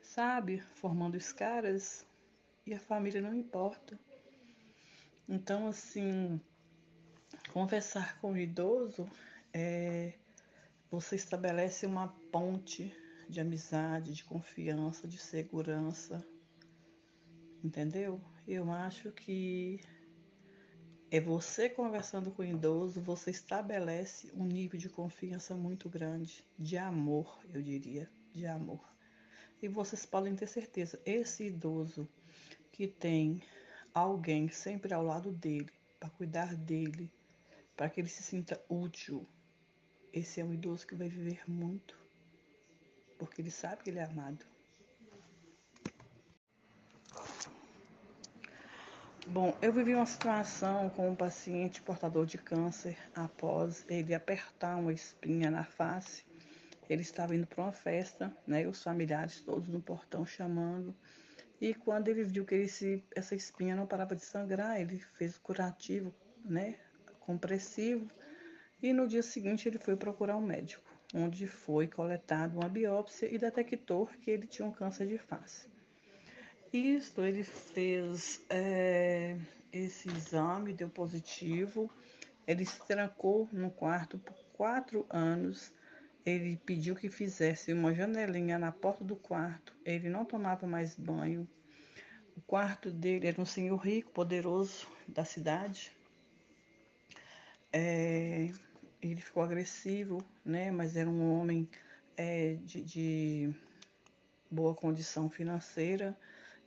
sabe? 0.00 0.60
Formando 0.76 1.16
escaras 1.16 2.06
e 2.64 2.72
a 2.72 2.78
família 2.78 3.20
não 3.20 3.34
importa. 3.34 3.98
Então, 5.28 5.66
assim, 5.66 6.40
conversar 7.54 8.18
com 8.18 8.32
o 8.32 8.36
idoso 8.36 9.08
é 9.52 10.14
você 10.90 11.14
estabelece 11.14 11.86
uma 11.86 12.08
ponte 12.32 12.92
de 13.28 13.40
amizade, 13.40 14.12
de 14.12 14.24
confiança, 14.24 15.06
de 15.06 15.18
segurança. 15.18 16.26
Entendeu? 17.62 18.20
Eu 18.44 18.72
acho 18.72 19.12
que 19.12 19.80
é 21.12 21.20
você 21.20 21.68
conversando 21.68 22.32
com 22.32 22.42
o 22.42 22.44
idoso, 22.44 23.00
você 23.00 23.30
estabelece 23.30 24.32
um 24.34 24.44
nível 24.44 24.76
de 24.76 24.88
confiança 24.88 25.54
muito 25.54 25.88
grande, 25.88 26.44
de 26.58 26.76
amor, 26.76 27.38
eu 27.54 27.62
diria, 27.62 28.10
de 28.32 28.48
amor. 28.48 28.82
E 29.62 29.68
vocês 29.68 30.04
podem 30.04 30.34
ter 30.34 30.48
certeza, 30.48 31.00
esse 31.06 31.44
idoso 31.44 32.08
que 32.72 32.88
tem 32.88 33.40
alguém 33.94 34.48
sempre 34.48 34.92
ao 34.92 35.04
lado 35.04 35.30
dele, 35.30 35.70
para 36.00 36.10
cuidar 36.10 36.56
dele, 36.56 37.08
para 37.76 37.88
que 37.90 38.00
ele 38.00 38.08
se 38.08 38.22
sinta 38.22 38.60
útil, 38.68 39.26
esse 40.12 40.40
é 40.40 40.44
um 40.44 40.54
idoso 40.54 40.86
que 40.86 40.94
vai 40.94 41.08
viver 41.08 41.42
muito, 41.48 41.98
porque 43.18 43.42
ele 43.42 43.50
sabe 43.50 43.82
que 43.82 43.90
ele 43.90 43.98
é 43.98 44.04
amado. 44.04 44.44
Bom, 49.26 49.56
eu 49.62 49.72
vivi 49.72 49.94
uma 49.94 50.04
situação 50.04 50.90
com 50.90 51.10
um 51.10 51.16
paciente 51.16 51.80
portador 51.80 52.26
de 52.26 52.36
câncer 52.36 52.96
após 53.14 53.84
ele 53.88 54.14
apertar 54.14 54.76
uma 54.76 54.92
espinha 54.92 55.50
na 55.50 55.64
face. 55.64 56.24
Ele 56.90 57.00
estava 57.00 57.34
indo 57.34 57.46
para 57.46 57.64
uma 57.64 57.72
festa, 57.72 58.30
né? 58.46 58.68
Os 58.68 58.82
familiares 58.82 59.40
todos 59.40 59.66
no 59.66 59.80
portão 59.80 60.26
chamando. 60.26 60.94
E 61.58 61.72
quando 61.72 62.08
ele 62.08 62.22
viu 62.24 62.44
que 62.44 62.54
ele 62.54 62.68
se, 62.68 63.02
essa 63.16 63.34
espinha 63.34 63.74
não 63.74 63.86
parava 63.86 64.14
de 64.14 64.22
sangrar, 64.22 64.78
ele 64.78 64.98
fez 65.16 65.36
o 65.36 65.40
curativo, 65.40 66.14
né? 66.44 66.78
Compressivo. 67.24 68.06
E 68.82 68.92
no 68.92 69.08
dia 69.08 69.22
seguinte 69.22 69.66
ele 69.66 69.78
foi 69.78 69.96
procurar 69.96 70.36
um 70.36 70.42
médico, 70.42 70.84
onde 71.14 71.46
foi 71.46 71.86
coletada 71.86 72.54
uma 72.54 72.68
biópsia 72.68 73.32
e 73.32 73.38
detectou 73.38 74.06
que 74.06 74.30
ele 74.30 74.46
tinha 74.46 74.68
um 74.68 74.72
câncer 74.72 75.06
de 75.06 75.16
face. 75.16 75.66
Isso, 76.70 77.20
ele 77.22 77.44
fez 77.44 78.44
é, 78.50 79.38
esse 79.72 80.08
exame, 80.08 80.74
deu 80.74 80.88
positivo. 80.88 81.90
Ele 82.46 82.66
se 82.66 82.84
trancou 82.86 83.48
no 83.52 83.70
quarto 83.70 84.18
por 84.18 84.36
quatro 84.52 85.06
anos. 85.08 85.72
Ele 86.26 86.60
pediu 86.66 86.94
que 86.94 87.08
fizesse 87.08 87.72
uma 87.72 87.94
janelinha 87.94 88.58
na 88.58 88.72
porta 88.72 89.04
do 89.04 89.16
quarto. 89.16 89.72
Ele 89.84 90.10
não 90.10 90.24
tomava 90.24 90.66
mais 90.66 90.94
banho. 90.94 91.48
O 92.36 92.40
quarto 92.42 92.90
dele 92.90 93.28
era 93.28 93.40
um 93.40 93.46
senhor 93.46 93.76
rico, 93.76 94.10
poderoso 94.10 94.88
da 95.06 95.24
cidade. 95.24 95.92
É, 97.76 98.52
ele 99.02 99.20
ficou 99.20 99.42
agressivo, 99.42 100.24
né? 100.44 100.70
Mas 100.70 100.94
era 100.94 101.10
um 101.10 101.40
homem 101.40 101.68
é, 102.16 102.54
de, 102.62 102.80
de 102.80 103.54
boa 104.48 104.76
condição 104.76 105.28
financeira. 105.28 106.16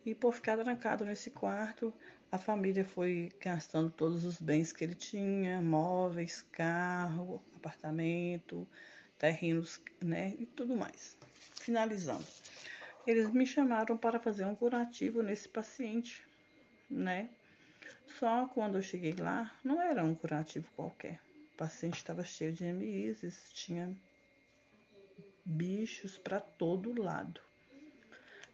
E 0.05 0.13
por 0.13 0.33
ficar 0.33 0.57
trancado 0.57 1.05
nesse 1.05 1.29
quarto, 1.29 1.93
a 2.29 2.37
família 2.37 2.83
foi 2.83 3.31
gastando 3.39 3.89
todos 3.89 4.25
os 4.25 4.37
bens 4.37 4.73
que 4.73 4.83
ele 4.83 4.95
tinha, 4.95 5.61
móveis, 5.61 6.45
carro, 6.51 7.41
apartamento, 7.55 8.67
terrenos, 9.17 9.79
né, 10.03 10.35
e 10.37 10.45
tudo 10.45 10.75
mais. 10.75 11.15
Finalizando, 11.61 12.25
eles 13.05 13.31
me 13.31 13.45
chamaram 13.45 13.97
para 13.97 14.19
fazer 14.19 14.45
um 14.45 14.55
curativo 14.55 15.23
nesse 15.23 15.47
paciente, 15.47 16.27
né? 16.89 17.29
Só 18.19 18.47
quando 18.47 18.77
eu 18.77 18.81
cheguei 18.81 19.13
lá, 19.13 19.51
não 19.63 19.79
era 19.79 20.03
um 20.03 20.15
curativo 20.15 20.67
qualquer. 20.75 21.19
O 21.53 21.57
paciente 21.57 21.97
estava 21.97 22.23
cheio 22.23 22.51
de 22.51 22.65
hemíises, 22.65 23.51
tinha 23.53 23.95
bichos 25.45 26.17
para 26.17 26.39
todo 26.39 26.99
lado. 26.99 27.39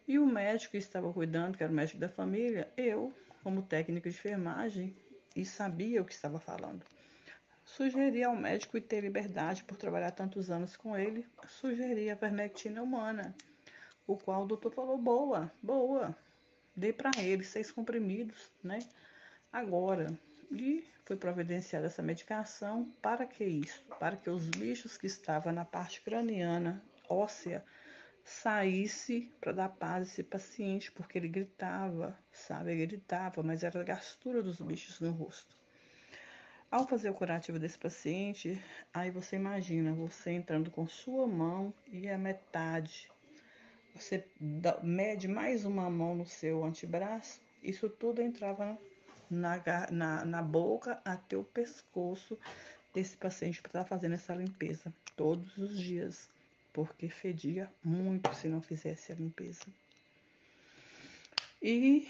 E 0.06 0.18
o 0.18 0.26
médico 0.26 0.72
que 0.72 0.76
estava 0.76 1.10
cuidando, 1.10 1.56
que 1.56 1.62
era 1.62 1.72
o 1.72 1.74
médico 1.74 1.98
da 1.98 2.10
família, 2.10 2.70
eu, 2.76 3.14
como 3.42 3.62
técnico 3.62 4.08
de 4.08 4.14
enfermagem, 4.14 4.94
e 5.34 5.46
sabia 5.46 6.02
o 6.02 6.04
que 6.04 6.12
estava 6.12 6.38
falando. 6.38 6.84
Sugeri 7.64 8.22
ao 8.22 8.36
médico 8.36 8.78
ter 8.82 9.00
liberdade 9.00 9.64
por 9.64 9.78
trabalhar 9.78 10.10
tantos 10.10 10.50
anos 10.50 10.76
com 10.76 10.94
ele, 10.94 11.26
sugeri 11.48 12.10
a 12.10 12.14
vermectina 12.14 12.82
humana, 12.82 13.34
o 14.06 14.18
qual 14.18 14.44
o 14.44 14.46
doutor 14.46 14.72
falou, 14.74 14.98
boa, 14.98 15.50
boa, 15.62 16.14
dê 16.76 16.92
para 16.92 17.10
ele 17.18 17.42
seis 17.44 17.72
comprimidos, 17.72 18.52
né? 18.62 18.78
Agora, 19.54 20.12
e 20.50 20.84
foi 21.04 21.14
providenciada 21.14 21.86
essa 21.86 22.02
medicação 22.02 22.92
para 23.00 23.24
que 23.24 23.44
isso? 23.44 23.84
Para 24.00 24.16
que 24.16 24.28
os 24.28 24.48
bichos 24.48 24.98
que 24.98 25.06
estavam 25.06 25.52
na 25.52 25.64
parte 25.64 26.00
craniana, 26.00 26.82
óssea, 27.08 27.64
saísse 28.24 29.30
para 29.40 29.52
dar 29.52 29.68
paz 29.68 30.08
a 30.08 30.10
esse 30.10 30.24
paciente, 30.24 30.90
porque 30.90 31.18
ele 31.18 31.28
gritava, 31.28 32.18
sabe? 32.32 32.72
Ele 32.72 32.84
gritava, 32.84 33.44
mas 33.44 33.62
era 33.62 33.80
a 33.80 33.84
gastura 33.84 34.42
dos 34.42 34.60
bichos 34.60 34.98
no 34.98 35.12
rosto. 35.12 35.56
Ao 36.68 36.88
fazer 36.88 37.10
o 37.10 37.14
curativo 37.14 37.56
desse 37.56 37.78
paciente, 37.78 38.60
aí 38.92 39.12
você 39.12 39.36
imagina 39.36 39.94
você 39.94 40.32
entrando 40.32 40.68
com 40.68 40.84
sua 40.88 41.28
mão 41.28 41.72
e 41.92 42.08
a 42.08 42.18
metade. 42.18 43.08
Você 43.94 44.26
mede 44.82 45.28
mais 45.28 45.64
uma 45.64 45.88
mão 45.88 46.16
no 46.16 46.26
seu 46.26 46.64
antebraço, 46.64 47.40
isso 47.62 47.88
tudo 47.88 48.20
entrava 48.20 48.76
na, 49.34 49.62
na, 49.90 50.24
na 50.24 50.42
boca 50.42 51.00
até 51.04 51.36
o 51.36 51.44
pescoço 51.44 52.38
esse 52.94 53.16
paciente 53.16 53.60
para 53.60 53.68
estar 53.68 53.84
fazendo 53.84 54.14
essa 54.14 54.34
limpeza 54.34 54.92
todos 55.16 55.56
os 55.58 55.78
dias, 55.78 56.30
porque 56.72 57.08
fedia 57.08 57.70
muito 57.82 58.32
se 58.34 58.48
não 58.48 58.60
fizesse 58.60 59.12
a 59.12 59.16
limpeza. 59.16 59.64
E 61.62 62.08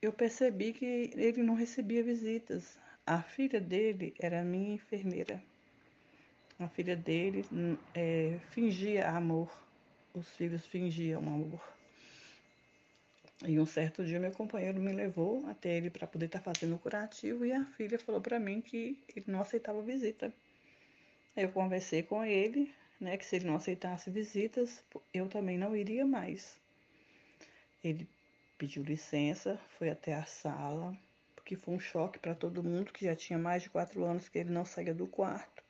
eu 0.00 0.12
percebi 0.12 0.72
que 0.72 1.10
ele 1.14 1.42
não 1.42 1.54
recebia 1.54 2.02
visitas. 2.02 2.78
A 3.06 3.22
filha 3.22 3.60
dele 3.60 4.14
era 4.18 4.42
minha 4.42 4.74
enfermeira. 4.74 5.42
A 6.58 6.68
filha 6.68 6.96
dele 6.96 7.44
é, 7.94 8.38
fingia 8.50 9.08
amor. 9.10 9.50
Os 10.14 10.28
filhos 10.30 10.66
fingiam 10.66 11.20
amor. 11.20 11.77
E 13.46 13.60
um 13.60 13.66
certo 13.66 14.04
dia 14.04 14.18
meu 14.18 14.32
companheiro 14.32 14.80
me 14.80 14.92
levou 14.92 15.46
até 15.46 15.76
ele 15.76 15.90
para 15.90 16.08
poder 16.08 16.26
estar 16.26 16.40
tá 16.40 16.52
fazendo 16.52 16.74
o 16.74 16.78
curativo 16.78 17.46
e 17.46 17.52
a 17.52 17.64
filha 17.76 17.96
falou 17.98 18.20
para 18.20 18.38
mim 18.40 18.60
que 18.60 18.98
ele 19.14 19.26
não 19.28 19.40
aceitava 19.40 19.80
visita. 19.80 20.32
Eu 21.36 21.48
conversei 21.50 22.02
com 22.02 22.24
ele, 22.24 22.74
né, 23.00 23.16
que 23.16 23.24
se 23.24 23.36
ele 23.36 23.46
não 23.46 23.54
aceitasse 23.54 24.10
visitas, 24.10 24.82
eu 25.14 25.28
também 25.28 25.56
não 25.56 25.76
iria 25.76 26.04
mais. 26.04 26.56
Ele 27.82 28.08
pediu 28.58 28.82
licença, 28.82 29.56
foi 29.78 29.88
até 29.88 30.14
a 30.14 30.24
sala, 30.24 30.98
porque 31.36 31.54
foi 31.54 31.74
um 31.74 31.80
choque 31.80 32.18
para 32.18 32.34
todo 32.34 32.64
mundo 32.64 32.92
que 32.92 33.04
já 33.04 33.14
tinha 33.14 33.38
mais 33.38 33.62
de 33.62 33.70
quatro 33.70 34.04
anos 34.04 34.28
que 34.28 34.40
ele 34.40 34.50
não 34.50 34.64
saía 34.64 34.92
do 34.92 35.06
quarto. 35.06 35.62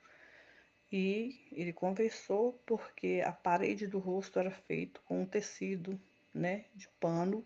E 0.91 1.39
ele 1.53 1.75
conversou 1.75 2.55
porque 2.65 3.23
a 3.23 3.31
parede 3.31 3.87
do 3.87 3.99
rosto 3.99 4.39
era 4.39 4.51
feito 4.51 5.03
com 5.03 5.21
um 5.21 5.27
tecido, 5.27 6.01
né, 6.33 6.65
de 6.75 6.89
pano 6.99 7.45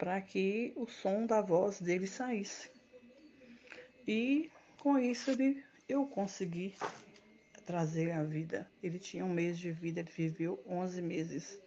para 0.00 0.18
que 0.18 0.72
o 0.76 0.86
som 0.86 1.26
da 1.26 1.42
voz 1.42 1.78
dele 1.78 2.06
saísse. 2.06 2.70
E 4.08 4.50
com 4.78 4.98
isso 4.98 5.30
ele, 5.30 5.62
eu 5.86 6.06
consegui 6.06 6.74
trazer 7.66 8.10
a 8.12 8.24
vida. 8.24 8.66
Ele 8.82 8.98
tinha 8.98 9.22
um 9.26 9.28
mês 9.28 9.58
de 9.58 9.70
vida, 9.70 10.00
ele 10.00 10.10
viveu 10.10 10.58
11 10.66 11.02
meses. 11.02 11.60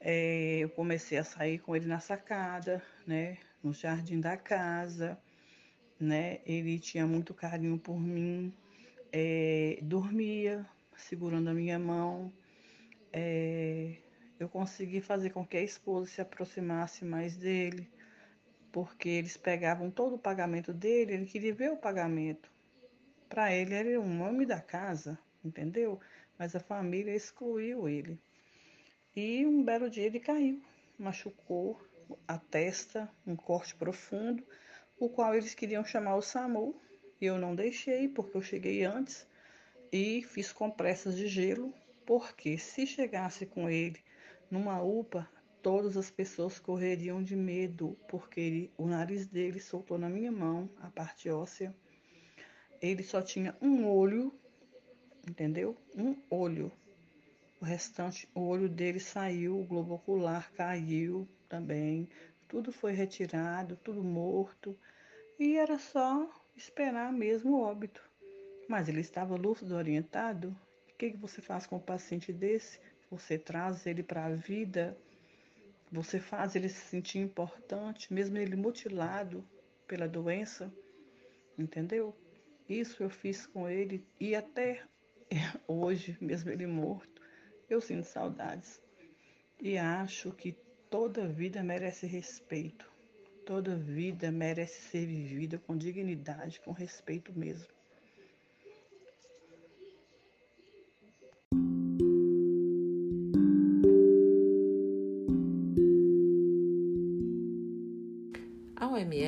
É, 0.00 0.58
eu 0.58 0.70
comecei 0.70 1.18
a 1.18 1.24
sair 1.24 1.60
com 1.60 1.76
ele 1.76 1.86
na 1.86 2.00
sacada, 2.00 2.82
né, 3.06 3.38
no 3.62 3.72
jardim 3.72 4.18
da 4.18 4.36
casa, 4.36 5.16
né, 6.00 6.40
ele 6.44 6.80
tinha 6.80 7.06
muito 7.06 7.32
carinho 7.32 7.78
por 7.78 8.00
mim, 8.00 8.52
é, 9.12 9.78
dormia 9.82 10.66
segurando 10.96 11.48
a 11.48 11.54
minha 11.54 11.78
mão, 11.78 12.32
é, 13.12 13.98
eu 14.40 14.48
consegui 14.48 15.02
fazer 15.02 15.30
com 15.30 15.46
que 15.46 15.58
a 15.58 15.62
esposa 15.62 16.10
se 16.10 16.20
aproximasse 16.20 17.04
mais 17.04 17.36
dele, 17.36 17.86
porque 18.72 19.08
eles 19.08 19.36
pegavam 19.36 19.90
todo 19.90 20.14
o 20.14 20.18
pagamento 20.18 20.72
dele, 20.72 21.12
ele 21.12 21.26
queria 21.26 21.54
ver 21.54 21.70
o 21.70 21.76
pagamento. 21.76 22.50
Para 23.28 23.52
ele, 23.52 23.74
ele 23.74 23.90
era 23.90 24.00
um 24.00 24.22
homem 24.22 24.46
da 24.46 24.58
casa, 24.58 25.18
entendeu? 25.44 26.00
Mas 26.38 26.56
a 26.56 26.60
família 26.60 27.14
excluiu 27.14 27.86
ele. 27.86 28.18
E 29.14 29.44
um 29.44 29.62
belo 29.62 29.90
dia 29.90 30.06
ele 30.06 30.18
caiu, 30.18 30.62
machucou 30.98 31.78
a 32.26 32.38
testa, 32.38 33.10
um 33.26 33.36
corte 33.36 33.74
profundo, 33.74 34.42
o 34.98 35.10
qual 35.10 35.34
eles 35.34 35.54
queriam 35.54 35.84
chamar 35.84 36.16
o 36.16 36.22
SAMU. 36.22 36.80
E 37.20 37.26
eu 37.26 37.38
não 37.38 37.54
deixei, 37.54 38.08
porque 38.08 38.38
eu 38.38 38.42
cheguei 38.42 38.84
antes 38.84 39.26
e 39.92 40.22
fiz 40.22 40.50
compressas 40.50 41.14
de 41.14 41.28
gelo, 41.28 41.74
porque 42.10 42.58
se 42.58 42.88
chegasse 42.88 43.46
com 43.46 43.70
ele 43.70 44.00
numa 44.50 44.82
UPA, 44.82 45.30
todas 45.62 45.96
as 45.96 46.10
pessoas 46.10 46.58
correriam 46.58 47.22
de 47.22 47.36
medo, 47.36 47.96
porque 48.08 48.40
ele, 48.40 48.72
o 48.76 48.84
nariz 48.84 49.28
dele 49.28 49.60
soltou 49.60 49.96
na 49.96 50.08
minha 50.08 50.32
mão, 50.32 50.68
a 50.80 50.90
parte 50.90 51.30
óssea. 51.30 51.72
Ele 52.82 53.04
só 53.04 53.22
tinha 53.22 53.56
um 53.62 53.86
olho, 53.86 54.34
entendeu? 55.24 55.76
Um 55.96 56.16
olho. 56.28 56.72
O 57.60 57.64
restante, 57.64 58.28
o 58.34 58.40
olho 58.40 58.68
dele 58.68 58.98
saiu, 58.98 59.60
o 59.60 59.64
globo 59.64 59.94
ocular 59.94 60.50
caiu 60.54 61.28
também. 61.48 62.08
Tudo 62.48 62.72
foi 62.72 62.90
retirado, 62.90 63.76
tudo 63.76 64.02
morto. 64.02 64.76
E 65.38 65.56
era 65.56 65.78
só 65.78 66.28
esperar 66.56 67.12
mesmo 67.12 67.52
o 67.52 67.62
óbito. 67.62 68.02
Mas 68.68 68.88
ele 68.88 69.00
estava 69.00 69.36
lúcido, 69.36 69.76
orientado. 69.76 70.56
Que, 71.00 71.12
que 71.12 71.16
você 71.16 71.40
faz 71.40 71.66
com 71.66 71.76
um 71.76 71.80
paciente 71.80 72.30
desse? 72.30 72.78
você 73.10 73.36
traz 73.36 73.86
ele 73.86 74.02
para 74.04 74.26
a 74.26 74.34
vida, 74.34 74.96
você 75.90 76.20
faz 76.20 76.54
ele 76.54 76.68
se 76.68 76.88
sentir 76.88 77.18
importante, 77.18 78.12
mesmo 78.14 78.38
ele 78.38 78.54
mutilado 78.54 79.44
pela 79.86 80.06
doença, 80.06 80.72
entendeu? 81.58 82.16
Isso 82.68 83.02
eu 83.02 83.10
fiz 83.10 83.46
com 83.46 83.68
ele 83.68 84.06
e 84.20 84.36
até 84.36 84.84
hoje, 85.66 86.16
mesmo 86.20 86.50
ele 86.50 86.66
morto, 86.66 87.20
eu 87.68 87.80
sinto 87.80 88.04
saudades. 88.04 88.80
E 89.60 89.76
acho 89.76 90.30
que 90.30 90.52
toda 90.88 91.26
vida 91.26 91.62
merece 91.64 92.06
respeito. 92.06 92.88
Toda 93.44 93.74
vida 93.74 94.30
merece 94.30 94.82
ser 94.82 95.06
vivida 95.06 95.58
com 95.58 95.76
dignidade, 95.76 96.60
com 96.60 96.70
respeito 96.70 97.36
mesmo. 97.36 97.79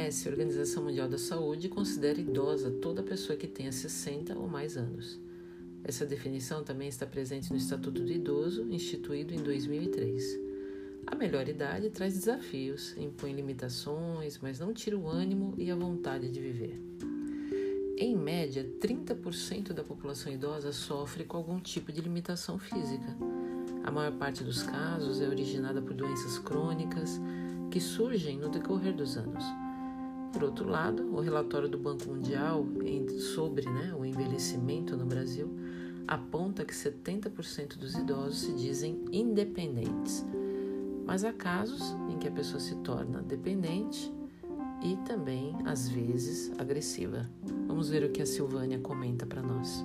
OMS, 0.03 0.29
Organização 0.29 0.85
Mundial 0.85 1.09
da 1.09 1.19
Saúde, 1.19 1.69
considera 1.69 2.21
idosa 2.21 2.71
toda 2.71 3.03
pessoa 3.03 3.37
que 3.39 3.47
tenha 3.47 3.71
60 3.71 4.37
ou 4.37 4.49
mais 4.49 4.77
anos. 4.77 5.21
Essa 5.85 6.05
definição 6.05 6.65
também 6.65 6.89
está 6.89 7.07
presente 7.07 7.51
no 7.51 7.57
Estatuto 7.57 8.03
do 8.03 8.11
Idoso, 8.11 8.67
instituído 8.71 9.33
em 9.33 9.43
2003. 9.43 10.41
A 11.07 11.15
melhor 11.15 11.49
idade 11.49 11.91
traz 11.91 12.15
desafios, 12.15 12.97
impõe 12.97 13.33
limitações, 13.33 14.39
mas 14.43 14.59
não 14.59 14.73
tira 14.73 14.99
o 14.99 15.09
ânimo 15.09 15.55
e 15.57 15.71
a 15.71 15.77
vontade 15.77 16.29
de 16.29 16.41
viver. 16.41 16.81
Em 17.97 18.17
média, 18.17 18.69
30% 18.81 19.73
da 19.73 19.85
população 19.85 20.33
idosa 20.33 20.73
sofre 20.73 21.25
com 21.25 21.37
algum 21.37 21.61
tipo 21.61 21.93
de 21.93 22.01
limitação 22.01 22.59
física. 22.59 23.17
A 23.85 23.91
maior 23.91 24.13
parte 24.13 24.43
dos 24.43 24.63
casos 24.63 25.21
é 25.21 25.29
originada 25.29 25.81
por 25.81 25.95
doenças 25.95 26.39
crônicas 26.39 27.21
que 27.71 27.81
surgem 27.81 28.39
no 28.39 28.49
decorrer 28.49 28.95
dos 28.95 29.17
anos. 29.17 29.45
Por 30.33 30.45
outro 30.45 30.69
lado, 30.69 31.15
o 31.15 31.21
relatório 31.21 31.69
do 31.69 31.79
Banco 31.79 32.09
Mundial 32.09 32.65
sobre 33.35 33.67
né, 33.67 33.95
o 33.95 34.05
envelhecimento 34.05 34.97
no 34.97 35.05
Brasil 35.05 35.49
aponta 36.09 36.65
que 36.65 36.75
70% 36.75 37.79
dos 37.79 37.95
idosos 37.95 38.41
se 38.41 38.53
dizem 38.55 39.05
independentes, 39.13 40.25
mas 41.05 41.25
há 41.25 41.33
casos 41.33 41.95
em 42.11 42.19
que 42.19 42.29
a 42.29 42.33
pessoa 42.33 42.61
se 42.61 42.75
torna 42.77 43.23
dependente 43.23 44.13
e 44.83 44.97
também, 45.07 45.55
às 45.65 45.89
vezes, 45.89 46.51
agressiva. 46.59 47.31
Vamos 47.69 47.89
ver 47.89 48.05
o 48.05 48.11
que 48.11 48.21
a 48.21 48.27
Silvânia 48.27 48.79
comenta 48.81 49.25
para 49.25 49.41
nós. 49.41 49.85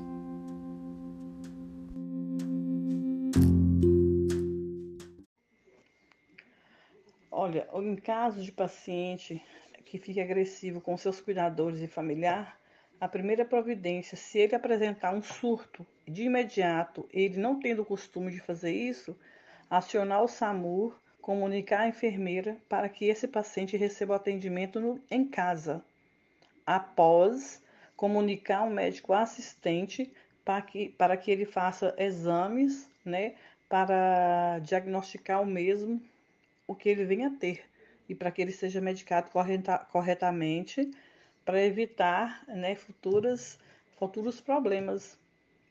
Olha, 7.30 7.68
em 7.76 7.96
caso 7.96 8.42
de 8.42 8.52
paciente 8.52 9.42
que 9.88 9.98
fique 9.98 10.20
agressivo 10.20 10.82
com 10.82 10.98
seus 10.98 11.22
cuidadores 11.22 11.82
e 11.82 11.88
familiar, 11.88 12.60
a 13.00 13.08
primeira 13.08 13.46
providência, 13.46 14.18
se 14.18 14.40
ele 14.40 14.56
apresentar 14.56 15.14
um 15.14 15.22
surto 15.22 15.86
de 16.08 16.24
imediato, 16.24 17.08
ele 17.12 17.38
não 17.38 17.60
tendo 17.60 17.84
o 17.84 17.86
costume 17.86 18.32
de 18.32 18.40
fazer 18.40 18.72
isso, 18.72 19.16
acionar 19.70 20.24
o 20.24 20.28
SAMU, 20.28 20.94
comunicar 21.22 21.82
à 21.82 21.88
enfermeira 21.88 22.58
para 22.68 22.90
que 22.90 23.06
esse 23.06 23.28
paciente 23.28 23.78
receba 23.78 24.14
o 24.14 24.16
atendimento 24.16 24.80
no, 24.80 25.00
em 25.12 25.26
casa. 25.26 25.84
Após, 26.66 27.62
comunicar 27.96 28.60
ao 28.60 28.70
médico 28.70 29.14
assistente 29.14 30.12
para 30.44 30.62
que, 30.62 30.90
para 30.90 31.16
que 31.16 31.30
ele 31.30 31.46
faça 31.46 31.94
exames, 31.98 32.90
né, 33.06 33.36
para 33.70 34.60
diagnosticar 34.60 35.42
o 35.42 35.46
mesmo 35.46 36.02
o 36.66 36.76
que 36.76 36.90
ele 36.90 37.06
venha 37.06 37.28
a 37.28 37.32
ter 37.32 37.64
e 38.08 38.16
para 38.16 38.32
que 38.32 38.42
ele 38.42 38.52
seja 38.52 38.82
medicado 38.82 39.30
corretamente 39.92 40.92
para 41.44 41.62
evitar 41.62 42.44
né, 42.48 42.76
futuras, 42.76 43.58
futuros 43.98 44.42
problemas 44.42 45.18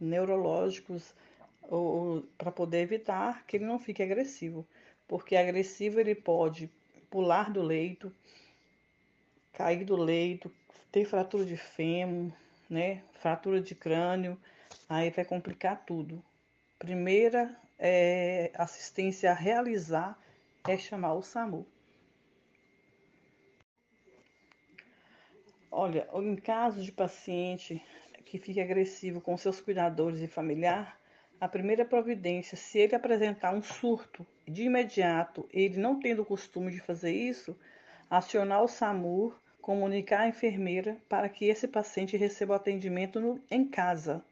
neurológicos 0.01 1.14
ou, 1.62 2.22
para 2.38 2.51
poder 2.51 2.81
evitar 2.81 3.44
que 3.46 3.57
ele 3.57 3.66
não 3.66 3.79
fique 3.79 4.03
agressivo, 4.03 4.66
porque 5.07 5.37
agressivo 5.37 6.01
ele 6.01 6.14
pode 6.14 6.70
pular 7.11 7.51
do 7.51 7.62
leito, 7.62 8.12
cair 9.53 9.85
do 9.85 9.96
leito, 9.96 10.51
ter 10.90 11.05
fratura 11.05 11.44
de 11.44 11.57
fêmur, 11.57 12.33
né, 12.68 13.03
fratura 13.20 13.61
de 13.61 13.75
crânio, 13.75 14.38
aí 14.88 15.11
vai 15.11 15.25
complicar 15.25 15.85
tudo. 15.85 16.22
Primeira 16.79 17.57
é, 17.79 18.51
assistência 18.55 19.31
a 19.31 19.35
realizar 19.35 20.18
é 20.66 20.77
chamar 20.77 21.14
o 21.14 21.22
SAMU. 21.22 21.66
Olha, 25.79 26.09
em 26.15 26.37
caso 26.37 26.83
de 26.83 26.91
paciente 26.91 27.83
que 28.25 28.39
que 28.39 28.39
fique 28.39 28.62
agressivo 28.62 29.21
com 29.21 29.37
seus 29.37 29.61
cuidadores 29.61 30.23
e 30.23 30.27
familiar, 30.27 30.99
a 31.39 31.47
primeira 31.47 31.85
providência, 31.85 32.57
se 32.57 32.79
ele 32.79 32.95
apresentar 32.95 33.55
um 33.55 33.61
surto 33.61 34.27
de 34.49 34.62
imediato, 34.62 35.47
ele 35.53 35.77
não 35.77 36.01
tendo 36.01 36.23
o 36.23 36.25
costume 36.25 36.73
de 36.73 36.81
fazer 36.81 37.12
isso, 37.12 37.55
acionar 38.09 38.65
o 38.65 38.69
SAMU, 38.69 39.35
comunicar 39.61 40.21
à 40.21 40.29
enfermeira 40.29 40.97
para 41.11 41.29
que 41.29 41.45
esse 41.45 41.69
paciente 41.69 42.17
receba 42.17 42.55
o 42.55 42.57
atendimento 42.57 43.21
no, 43.21 43.39
em 43.51 43.62
casa. 43.69 44.25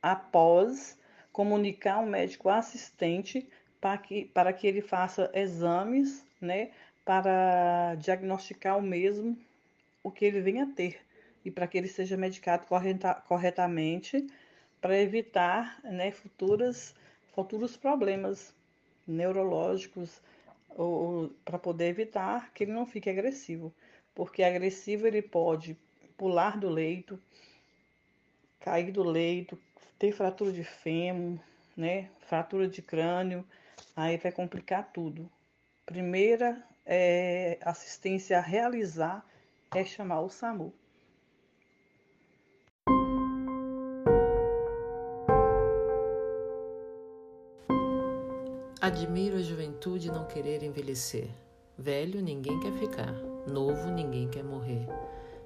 Após, 0.00 0.98
comunicar 1.30 1.96
ao 1.96 2.06
médico 2.06 2.48
assistente 2.48 3.46
para 3.78 3.98
que, 3.98 4.24
para 4.24 4.54
que 4.54 4.66
ele 4.66 4.80
faça 4.80 5.30
exames, 5.34 6.24
né, 6.40 6.70
para 7.04 7.94
diagnosticar 7.96 8.78
o 8.78 8.82
mesmo 8.82 9.36
o 10.02 10.10
que 10.10 10.24
ele 10.24 10.40
venha 10.40 10.64
a 10.64 10.66
ter 10.66 11.00
e 11.44 11.50
para 11.50 11.66
que 11.66 11.78
ele 11.78 11.88
seja 11.88 12.16
medicado 12.16 12.66
correta, 12.66 13.14
corretamente 13.26 14.26
para 14.80 14.98
evitar 14.98 15.80
né, 15.84 16.10
futuras, 16.10 16.94
futuros 17.34 17.76
problemas 17.76 18.54
neurológicos 19.06 20.20
ou, 20.68 21.30
para 21.44 21.58
poder 21.58 21.88
evitar 21.88 22.52
que 22.52 22.64
ele 22.64 22.72
não 22.72 22.86
fique 22.86 23.08
agressivo, 23.08 23.72
porque 24.14 24.42
agressivo 24.42 25.06
ele 25.06 25.22
pode 25.22 25.76
pular 26.16 26.58
do 26.58 26.68
leito, 26.68 27.20
cair 28.60 28.90
do 28.92 29.02
leito, 29.02 29.58
ter 29.98 30.12
fratura 30.12 30.52
de 30.52 30.64
fêmur, 30.64 31.38
né, 31.76 32.08
fratura 32.20 32.68
de 32.68 32.82
crânio, 32.82 33.44
aí 33.94 34.16
vai 34.16 34.32
complicar 34.32 34.90
tudo. 34.92 35.30
Primeira 35.86 36.62
é, 36.84 37.58
assistência 37.62 38.38
a 38.38 38.40
realizar 38.40 39.24
é 39.74 39.84
chamar 39.84 40.20
o 40.20 40.28
SAMU. 40.28 40.72
Admiro 48.80 49.36
a 49.36 49.42
juventude 49.42 50.10
não 50.10 50.26
querer 50.26 50.62
envelhecer. 50.62 51.28
Velho 51.78 52.20
ninguém 52.20 52.58
quer 52.60 52.72
ficar, 52.72 53.12
novo 53.46 53.90
ninguém 53.90 54.28
quer 54.28 54.42
morrer. 54.42 54.86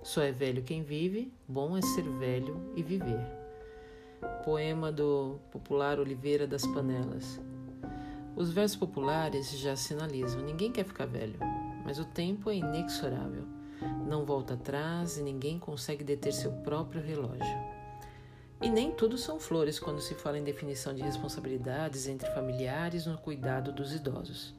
Só 0.02 0.22
é 0.22 0.32
velho 0.32 0.62
quem 0.62 0.82
vive, 0.82 1.32
bom 1.46 1.76
é 1.76 1.82
ser 1.82 2.02
velho 2.02 2.72
e 2.74 2.82
viver. 2.82 3.20
Poema 4.44 4.90
do 4.90 5.38
popular 5.50 6.00
Oliveira 6.00 6.46
das 6.46 6.66
Panelas. 6.66 7.40
Os 8.34 8.50
versos 8.50 8.76
populares 8.76 9.50
já 9.58 9.76
sinalizam: 9.76 10.42
ninguém 10.42 10.72
quer 10.72 10.84
ficar 10.84 11.06
velho, 11.06 11.38
mas 11.84 11.98
o 11.98 12.04
tempo 12.04 12.50
é 12.50 12.56
inexorável. 12.56 13.55
Não 14.06 14.24
volta 14.24 14.54
atrás 14.54 15.18
e 15.18 15.22
ninguém 15.22 15.58
consegue 15.58 16.04
deter 16.04 16.32
seu 16.32 16.52
próprio 16.52 17.02
relógio. 17.02 17.76
E 18.60 18.68
nem 18.70 18.92
tudo 18.92 19.18
são 19.18 19.38
flores 19.38 19.78
quando 19.78 20.00
se 20.00 20.14
fala 20.14 20.38
em 20.38 20.44
definição 20.44 20.94
de 20.94 21.02
responsabilidades 21.02 22.08
entre 22.08 22.30
familiares 22.30 23.04
no 23.04 23.18
cuidado 23.18 23.70
dos 23.70 23.92
idosos. 23.92 24.54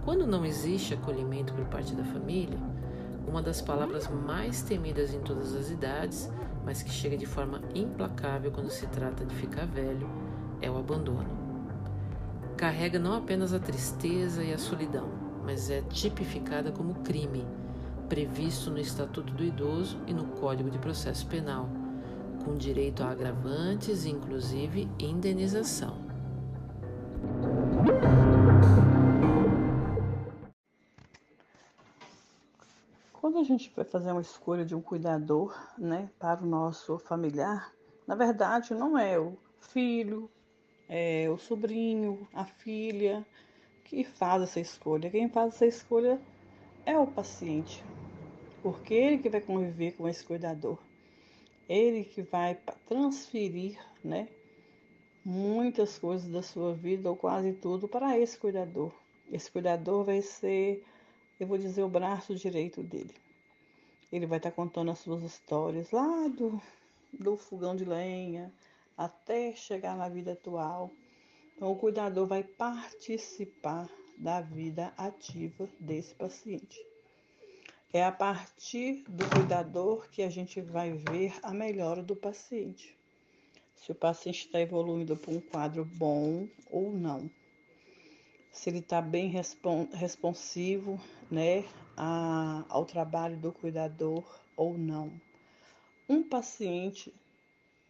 Quando 0.06 0.26
não 0.26 0.46
existe 0.46 0.94
acolhimento 0.94 1.52
por 1.52 1.66
parte 1.66 1.94
da 1.94 2.04
família, 2.04 2.58
uma 3.28 3.42
das 3.42 3.60
palavras 3.60 4.08
mais 4.08 4.62
temidas 4.62 5.12
em 5.12 5.20
todas 5.20 5.54
as 5.54 5.68
idades 5.68 6.30
mas 6.66 6.82
que 6.82 6.90
chega 6.90 7.16
de 7.16 7.24
forma 7.24 7.62
implacável 7.72 8.50
quando 8.50 8.70
se 8.70 8.88
trata 8.88 9.24
de 9.24 9.32
ficar 9.36 9.64
velho, 9.66 10.10
é 10.60 10.68
o 10.68 10.76
abandono. 10.76 11.30
Carrega 12.56 12.98
não 12.98 13.14
apenas 13.14 13.54
a 13.54 13.60
tristeza 13.60 14.42
e 14.42 14.52
a 14.52 14.58
solidão, 14.58 15.08
mas 15.44 15.70
é 15.70 15.80
tipificada 15.82 16.72
como 16.72 16.96
crime, 16.96 17.46
previsto 18.08 18.68
no 18.68 18.80
Estatuto 18.80 19.32
do 19.32 19.44
Idoso 19.44 19.96
e 20.08 20.12
no 20.12 20.24
Código 20.24 20.68
de 20.68 20.78
Processo 20.78 21.24
Penal, 21.28 21.68
com 22.44 22.56
direito 22.56 23.04
a 23.04 23.10
agravantes 23.10 24.04
e 24.04 24.10
inclusive 24.10 24.88
indenização. 24.98 26.05
Gente 33.46 33.72
vai 33.74 33.84
fazer 33.84 34.12
uma 34.12 34.20
escolha 34.20 34.64
de 34.64 34.74
um 34.74 34.80
cuidador, 34.80 35.56
né, 35.78 36.10
para 36.18 36.42
o 36.42 36.46
nosso 36.46 36.98
familiar, 36.98 37.72
na 38.06 38.14
verdade 38.14 38.74
não 38.74 38.98
é 38.98 39.18
o 39.18 39.36
filho, 39.60 40.28
é 40.88 41.28
o 41.30 41.38
sobrinho, 41.38 42.28
a 42.34 42.44
filha 42.44 43.24
que 43.84 44.04
faz 44.04 44.42
essa 44.42 44.60
escolha. 44.60 45.10
Quem 45.10 45.28
faz 45.28 45.54
essa 45.54 45.66
escolha 45.66 46.20
é 46.84 46.98
o 46.98 47.06
paciente, 47.06 47.82
porque 48.62 48.94
ele 48.94 49.18
que 49.18 49.30
vai 49.30 49.40
conviver 49.40 49.92
com 49.92 50.08
esse 50.08 50.24
cuidador, 50.24 50.78
ele 51.68 52.04
que 52.04 52.22
vai 52.22 52.58
transferir, 52.88 53.78
né, 54.04 54.28
muitas 55.24 55.98
coisas 55.98 56.30
da 56.30 56.42
sua 56.42 56.74
vida 56.74 57.10
ou 57.10 57.16
quase 57.16 57.52
tudo 57.52 57.88
para 57.88 58.18
esse 58.18 58.38
cuidador. 58.38 58.92
Esse 59.32 59.50
cuidador 59.50 60.04
vai 60.04 60.22
ser 60.22 60.84
eu 61.38 61.46
vou 61.46 61.58
dizer 61.58 61.82
o 61.82 61.88
braço 61.88 62.34
direito 62.34 62.82
dele. 62.82 63.14
Ele 64.10 64.26
vai 64.26 64.38
estar 64.38 64.52
contando 64.52 64.90
as 64.90 64.98
suas 64.98 65.22
histórias 65.22 65.90
lá 65.90 66.28
do, 66.28 66.60
do 67.12 67.36
fogão 67.36 67.74
de 67.74 67.84
lenha 67.84 68.52
até 68.96 69.54
chegar 69.54 69.96
na 69.96 70.08
vida 70.08 70.32
atual. 70.32 70.90
Então, 71.56 71.70
o 71.70 71.76
cuidador 71.76 72.26
vai 72.26 72.42
participar 72.42 73.88
da 74.16 74.40
vida 74.40 74.92
ativa 74.96 75.68
desse 75.78 76.14
paciente. 76.14 76.78
É 77.92 78.04
a 78.04 78.12
partir 78.12 79.04
do 79.08 79.28
cuidador 79.28 80.08
que 80.10 80.22
a 80.22 80.28
gente 80.28 80.60
vai 80.60 80.92
ver 80.92 81.34
a 81.42 81.52
melhora 81.52 82.02
do 82.02 82.14
paciente. 82.14 82.96
Se 83.74 83.92
o 83.92 83.94
paciente 83.94 84.46
está 84.46 84.60
evoluindo 84.60 85.16
para 85.16 85.32
um 85.32 85.40
quadro 85.40 85.84
bom 85.84 86.48
ou 86.70 86.92
não 86.92 87.30
se 88.56 88.70
ele 88.70 88.78
está 88.78 89.02
bem 89.02 89.28
respon 89.28 89.86
responsivo 89.92 90.98
né, 91.30 91.62
a, 91.96 92.64
ao 92.68 92.84
trabalho 92.84 93.36
do 93.36 93.52
cuidador 93.52 94.24
ou 94.56 94.76
não. 94.76 95.12
Um 96.08 96.22
paciente 96.22 97.12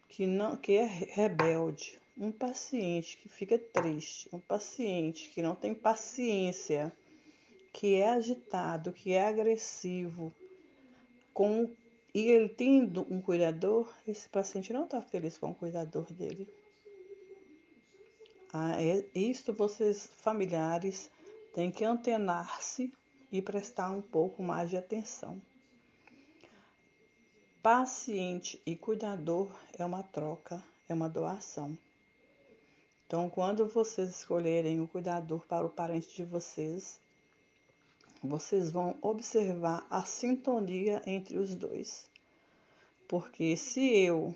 que, 0.09 0.25
não, 0.25 0.55
que 0.55 0.73
é 0.73 0.85
rebelde, 0.85 1.99
um 2.17 2.31
paciente 2.31 3.17
que 3.17 3.29
fica 3.29 3.59
triste, 3.59 4.27
um 4.33 4.39
paciente 4.39 5.29
que 5.29 5.41
não 5.41 5.55
tem 5.55 5.75
paciência, 5.75 6.91
que 7.73 7.95
é 7.95 8.09
agitado, 8.09 8.91
que 8.91 9.13
é 9.13 9.27
agressivo, 9.27 10.33
com, 11.33 11.69
e 12.13 12.21
ele 12.31 12.49
tendo 12.49 13.05
um 13.13 13.21
cuidador, 13.21 13.93
esse 14.07 14.27
paciente 14.27 14.73
não 14.73 14.85
está 14.85 15.01
feliz 15.01 15.37
com 15.37 15.51
o 15.51 15.55
cuidador 15.55 16.11
dele. 16.11 16.47
Ah, 18.51 18.81
é, 18.81 19.05
isto 19.13 19.53
vocês, 19.53 20.09
familiares, 20.17 21.11
têm 21.53 21.69
que 21.69 21.83
antenar-se 21.83 22.91
e 23.31 23.41
prestar 23.41 23.91
um 23.91 24.01
pouco 24.01 24.41
mais 24.41 24.69
de 24.69 24.77
atenção. 24.77 25.41
Paciente 27.61 28.61
e 28.65 28.75
cuidador 28.75 29.51
é 29.77 29.85
uma 29.85 30.03
troca, 30.03 30.63
é 30.87 30.93
uma 30.93 31.09
doação. 31.09 31.77
Então, 33.05 33.29
quando 33.29 33.67
vocês 33.67 34.09
escolherem 34.09 34.81
o 34.81 34.87
cuidador 34.87 35.45
para 35.47 35.65
o 35.65 35.69
parente 35.69 36.15
de 36.15 36.23
vocês, 36.23 36.99
vocês 38.21 38.69
vão 38.69 38.97
observar 39.01 39.85
a 39.89 40.03
sintonia 40.03 41.01
entre 41.05 41.37
os 41.37 41.55
dois. 41.55 42.05
Porque 43.07 43.55
se 43.55 43.95
eu 43.97 44.35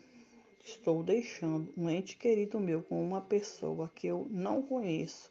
estou 0.63 1.03
deixando 1.03 1.73
um 1.75 1.89
ente 1.89 2.15
querido 2.15 2.59
meu 2.59 2.81
com 2.83 3.03
uma 3.03 3.21
pessoa 3.21 3.91
que 3.93 4.07
eu 4.07 4.27
não 4.29 4.61
conheço, 4.61 5.29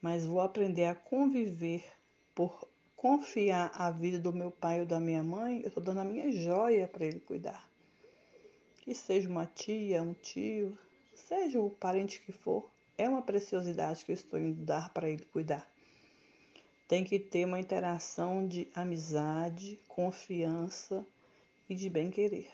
mas 0.00 0.24
vou 0.24 0.40
aprender 0.40 0.84
a 0.84 0.94
conviver 0.94 1.84
por 2.34 2.67
confiar 2.98 3.70
a 3.76 3.92
vida 3.92 4.18
do 4.18 4.32
meu 4.32 4.50
pai 4.50 4.80
ou 4.80 4.86
da 4.86 4.98
minha 4.98 5.22
mãe, 5.22 5.60
eu 5.60 5.68
estou 5.68 5.80
dando 5.80 6.00
a 6.00 6.04
minha 6.04 6.32
joia 6.32 6.88
para 6.88 7.06
ele 7.06 7.20
cuidar. 7.20 7.64
Que 8.78 8.92
seja 8.92 9.28
uma 9.28 9.46
tia, 9.46 10.02
um 10.02 10.14
tio, 10.14 10.76
seja 11.14 11.60
o 11.60 11.70
parente 11.70 12.20
que 12.20 12.32
for, 12.32 12.68
é 12.98 13.08
uma 13.08 13.22
preciosidade 13.22 14.04
que 14.04 14.10
eu 14.10 14.14
estou 14.14 14.40
indo 14.40 14.64
dar 14.64 14.92
para 14.92 15.08
ele 15.08 15.24
cuidar. 15.26 15.64
Tem 16.88 17.04
que 17.04 17.20
ter 17.20 17.44
uma 17.44 17.60
interação 17.60 18.48
de 18.48 18.66
amizade, 18.74 19.78
confiança 19.86 21.06
e 21.70 21.76
de 21.76 21.88
bem-querer. 21.88 22.50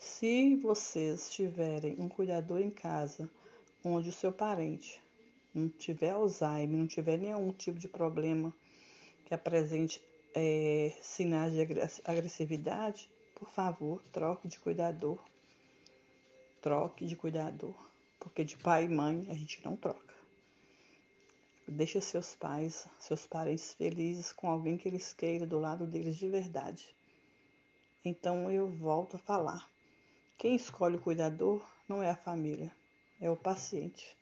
Se 0.00 0.56
vocês 0.56 1.30
tiverem 1.30 1.94
um 1.96 2.08
cuidador 2.08 2.60
em 2.60 2.70
casa 2.70 3.30
onde 3.84 4.08
o 4.08 4.12
seu 4.12 4.32
parente 4.32 5.00
não 5.54 5.68
tiver 5.68 6.10
Alzheimer, 6.10 6.76
não 6.76 6.88
tiver 6.88 7.18
nenhum 7.18 7.52
tipo 7.52 7.78
de 7.78 7.86
problema 7.86 8.52
que 9.30 9.34
apresente 9.34 10.02
é, 10.34 10.92
sinais 11.00 11.52
de 11.52 11.60
agressividade, 12.04 13.08
por 13.36 13.48
favor, 13.52 14.02
troque 14.10 14.48
de 14.48 14.58
cuidador. 14.58 15.24
Troque 16.60 17.06
de 17.06 17.14
cuidador. 17.14 17.76
Porque 18.18 18.42
de 18.42 18.56
pai 18.56 18.86
e 18.86 18.88
mãe 18.88 19.28
a 19.30 19.34
gente 19.34 19.64
não 19.64 19.76
troca. 19.76 20.16
Deixe 21.68 22.00
seus 22.00 22.34
pais, 22.34 22.88
seus 22.98 23.24
parentes 23.24 23.72
felizes 23.74 24.32
com 24.32 24.50
alguém 24.50 24.76
que 24.76 24.88
eles 24.88 25.12
queiram 25.12 25.46
do 25.46 25.60
lado 25.60 25.86
deles 25.86 26.16
de 26.16 26.28
verdade. 26.28 26.92
Então 28.04 28.50
eu 28.50 28.68
volto 28.68 29.14
a 29.14 29.20
falar. 29.20 29.70
Quem 30.38 30.56
escolhe 30.56 30.96
o 30.96 31.00
cuidador 31.00 31.64
não 31.88 32.02
é 32.02 32.10
a 32.10 32.16
família, 32.16 32.72
é 33.20 33.30
o 33.30 33.36
paciente. 33.36 34.19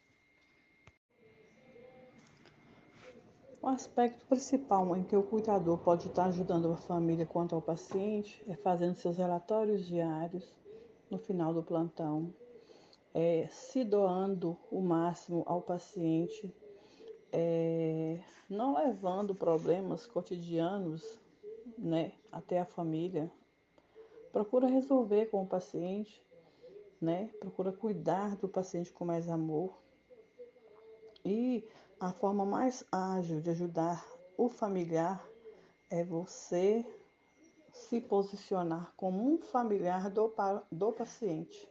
O 3.60 3.66
aspecto 3.66 4.24
principal 4.26 4.96
em 4.96 5.02
que 5.02 5.16
o 5.16 5.22
cuidador 5.22 5.78
pode 5.78 6.06
estar 6.06 6.26
ajudando 6.26 6.70
a 6.70 6.76
família 6.76 7.26
quanto 7.26 7.56
ao 7.56 7.60
paciente 7.60 8.44
é 8.48 8.54
fazendo 8.54 8.94
seus 8.94 9.16
relatórios 9.16 9.84
diários 9.84 10.54
no 11.10 11.18
final 11.18 11.52
do 11.52 11.62
plantão, 11.62 12.32
é, 13.12 13.48
se 13.50 13.82
doando 13.82 14.56
o 14.70 14.80
máximo 14.80 15.42
ao 15.44 15.60
paciente, 15.60 16.54
é, 17.32 18.20
não 18.48 18.76
levando 18.76 19.34
problemas 19.34 20.06
cotidianos 20.06 21.02
né, 21.76 22.12
até 22.30 22.60
a 22.60 22.64
família. 22.64 23.28
Procura 24.30 24.68
resolver 24.68 25.26
com 25.26 25.42
o 25.42 25.46
paciente, 25.46 26.22
né? 27.00 27.28
procura 27.40 27.72
cuidar 27.72 28.36
do 28.36 28.48
paciente 28.48 28.92
com 28.92 29.04
mais 29.04 29.28
amor. 29.28 29.76
E 31.24 31.66
a 32.00 32.12
forma 32.12 32.44
mais 32.44 32.84
ágil 32.92 33.40
de 33.40 33.50
ajudar 33.50 34.06
o 34.36 34.48
familiar 34.48 35.26
é 35.90 36.04
você 36.04 36.86
se 37.72 38.00
posicionar 38.00 38.92
como 38.96 39.32
um 39.32 39.38
familiar 39.38 40.08
do, 40.10 40.32
do 40.70 40.92
paciente. 40.92 41.68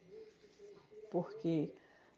Porque 1.09 1.73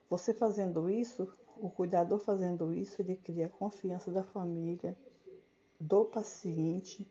você 0.10 0.34
fazendo 0.34 0.90
isso, 0.90 1.32
o 1.58 1.70
cuidador 1.70 2.20
fazendo 2.20 2.74
isso, 2.74 3.00
ele 3.02 3.16
cria 3.16 3.46
a 3.46 3.50
confiança 3.50 4.12
da 4.12 4.24
família, 4.24 4.98
do 5.80 6.06
paciente, 6.06 7.08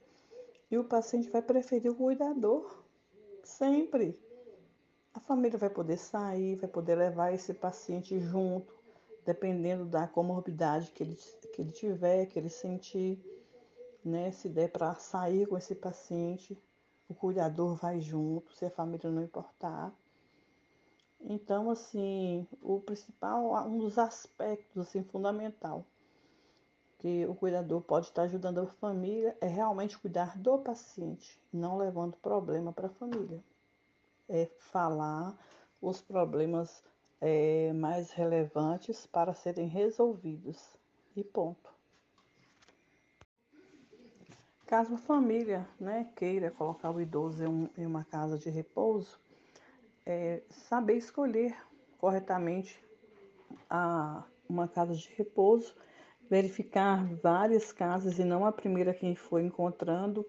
e 0.70 0.76
o 0.76 0.84
paciente 0.84 1.30
vai 1.30 1.42
preferir 1.42 1.92
o 1.92 1.94
cuidador, 1.94 2.82
sempre. 3.44 4.18
A 5.14 5.20
família 5.20 5.58
vai 5.58 5.70
poder 5.70 5.96
sair, 5.96 6.56
vai 6.56 6.68
poder 6.68 6.96
levar 6.96 7.32
esse 7.32 7.54
paciente 7.54 8.18
junto, 8.18 8.77
dependendo 9.28 9.84
da 9.84 10.08
comorbidade 10.08 10.90
que 10.90 11.02
ele, 11.02 11.14
que 11.52 11.60
ele 11.60 11.70
tiver, 11.70 12.24
que 12.24 12.38
ele 12.38 12.48
sentir, 12.48 13.22
né? 14.02 14.30
Se 14.30 14.48
der 14.48 14.72
para 14.72 14.94
sair 14.94 15.46
com 15.46 15.58
esse 15.58 15.74
paciente, 15.74 16.58
o 17.06 17.14
cuidador 17.14 17.74
vai 17.74 18.00
junto, 18.00 18.50
se 18.54 18.64
a 18.64 18.70
família 18.70 19.10
não 19.10 19.22
importar. 19.22 19.92
Então, 21.20 21.70
assim, 21.70 22.48
o 22.62 22.80
principal, 22.80 23.68
um 23.68 23.76
dos 23.76 23.98
aspectos 23.98 24.78
assim, 24.78 25.02
fundamental 25.02 25.84
que 26.96 27.26
o 27.26 27.34
cuidador 27.34 27.82
pode 27.82 28.06
estar 28.06 28.22
ajudando 28.22 28.60
a 28.60 28.66
família 28.66 29.36
é 29.42 29.46
realmente 29.46 29.98
cuidar 29.98 30.38
do 30.38 30.58
paciente, 30.58 31.38
não 31.52 31.76
levando 31.76 32.16
problema 32.16 32.72
para 32.72 32.86
a 32.86 32.90
família. 32.90 33.44
É 34.26 34.46
falar 34.58 35.38
os 35.82 36.00
problemas 36.00 36.82
é, 37.20 37.72
mais 37.72 38.10
relevantes 38.10 39.06
para 39.06 39.34
serem 39.34 39.66
resolvidos. 39.66 40.76
E 41.16 41.24
ponto. 41.24 41.72
Caso 44.66 44.94
a 44.94 44.98
família 44.98 45.66
né, 45.80 46.08
queira 46.14 46.50
colocar 46.50 46.90
o 46.90 47.00
idoso 47.00 47.42
em, 47.76 47.86
uma 47.86 48.04
casa 48.04 48.38
de 48.38 48.50
repouso, 48.50 49.18
é, 50.04 50.42
saber 50.50 50.96
escolher 50.96 51.56
corretamente 51.96 52.78
a, 53.68 54.22
uma 54.48 54.68
casa 54.68 54.94
de 54.94 55.08
repouso, 55.16 55.74
verificar 56.28 57.02
várias 57.16 57.72
casas 57.72 58.18
e 58.18 58.24
não 58.24 58.44
a 58.44 58.52
primeira 58.52 58.92
que 58.92 59.14
for 59.16 59.40
encontrando, 59.40 60.24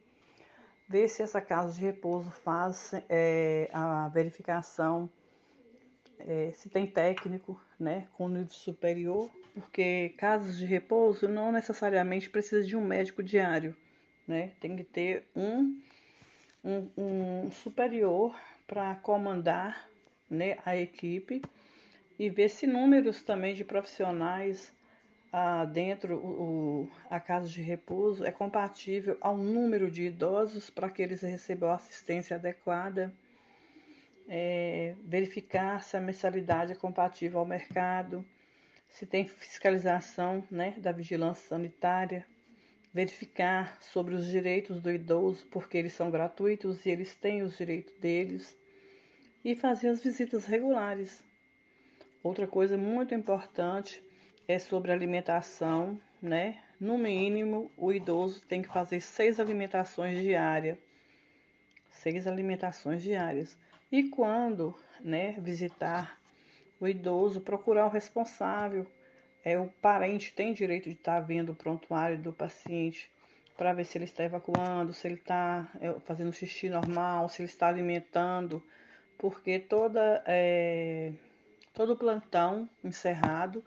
ver 0.88 1.10
se 1.10 1.21
essa 1.21 1.41
casa 1.41 1.73
de 1.73 1.82
repouso 1.82 2.32
faz 2.32 2.93
é, 3.10 3.69
a 3.73 4.08
verificação 4.08 5.10
é, 6.19 6.51
se 6.55 6.69
tem 6.69 6.86
técnico, 6.86 7.60
né, 7.79 8.08
com 8.13 8.27
nível 8.27 8.51
superior, 8.51 9.29
porque 9.53 10.13
casos 10.17 10.58
de 10.58 10.65
repouso 10.65 11.27
não 11.27 11.51
necessariamente 11.51 12.29
precisa 12.29 12.63
de 12.63 12.75
um 12.75 12.86
médico 12.86 13.23
diário, 13.23 13.75
né, 14.27 14.51
tem 14.60 14.75
que 14.75 14.84
ter 14.84 15.23
um, 15.36 15.82
um, 16.63 16.89
um 16.97 17.51
superior 17.51 18.36
para 18.67 18.95
comandar, 18.95 19.89
né, 20.29 20.58
a 20.65 20.77
equipe 20.77 21.41
e 22.19 22.29
ver 22.29 22.49
se 22.49 22.67
números 22.67 23.23
também 23.23 23.55
de 23.55 23.63
profissionais 23.63 24.71
ah, 25.32 25.65
dentro 25.65 26.17
o, 26.17 26.89
a 27.10 27.19
casa 27.19 27.47
de 27.47 27.62
repouso 27.62 28.25
é 28.25 28.32
compatível 28.32 29.17
ao 29.21 29.38
número 29.38 29.89
de 29.89 30.03
idosos 30.03 30.69
para 30.69 30.89
que 30.89 31.01
eles 31.01 31.21
recebam 31.21 31.71
assistência 31.71 32.36
adequada 32.36 33.12
é, 34.30 34.94
verificar 35.04 35.82
se 35.84 35.98
a 35.98 36.02
mensalidade 36.02 36.72
é 36.72 36.76
compatível 36.76 37.39
ao 37.39 37.46
mercado, 37.46 38.24
se 38.92 39.06
tem 39.06 39.28
fiscalização 39.28 40.44
né, 40.52 40.76
da 40.78 40.92
vigilância 40.92 41.48
sanitária, 41.48 42.26
verificar 42.94 43.82
sobre 43.82 44.13
os 44.13 44.28
direitos 44.28 44.82
do 44.82 44.92
idoso, 44.92 45.46
porque 45.52 45.78
eles 45.78 45.94
são 45.94 46.12
gratuitos 46.12 46.86
e 46.86 46.89
eles 46.89 47.15
têm 47.15 47.42
os 47.42 47.58
direitos 47.58 47.94
deles, 48.00 48.56
e 49.44 49.56
fazer 49.56 49.89
as 49.89 50.04
visitas 50.04 50.46
regulares. 50.46 51.24
Outra 52.22 52.46
coisa 52.46 52.78
muito 52.78 53.15
importante 53.15 54.04
é 54.48 54.60
sobre 54.60 54.92
alimentação, 54.92 56.00
né? 56.22 56.62
No 56.80 56.98
mínimo, 56.98 57.72
o 57.78 57.92
idoso 57.92 58.42
tem 58.42 58.62
que 58.62 58.68
fazer 58.68 59.02
seis 59.02 59.39
alimentações 59.39 60.22
diárias. 60.22 60.78
Seis 61.92 62.28
alimentações 62.28 63.02
diárias. 63.02 63.58
E 63.91 64.04
quando 64.10 64.75
né, 65.02 65.36
visitar 65.39 66.19
o 66.80 66.88
idoso, 66.88 67.41
procurar 67.41 67.86
o 67.86 67.89
responsável. 67.89 68.88
É, 69.43 69.58
o 69.58 69.67
parente 69.82 70.34
tem 70.34 70.54
direito 70.54 70.86
de 70.86 70.95
estar 70.95 71.19
vendo 71.21 71.52
o 71.52 71.56
prontuário 71.56 72.17
do 72.17 72.34
paciente 72.34 73.10
para 73.58 73.73
ver 73.73 73.86
se 73.86 73.97
ele 73.97 74.06
está 74.06 74.23
evacuando, 74.23 74.93
se 74.93 75.08
ele 75.08 75.15
está 75.15 75.69
é, 75.82 75.93
fazendo 76.02 76.32
xixi 76.32 76.69
normal, 76.69 77.30
se 77.30 77.41
ele 77.41 77.49
está 77.49 77.67
alimentando, 77.67 78.63
porque 79.17 79.60
toda, 79.60 80.23
é, 80.25 81.12
todo 81.73 81.97
plantão 81.97 82.69
encerrado 82.84 83.63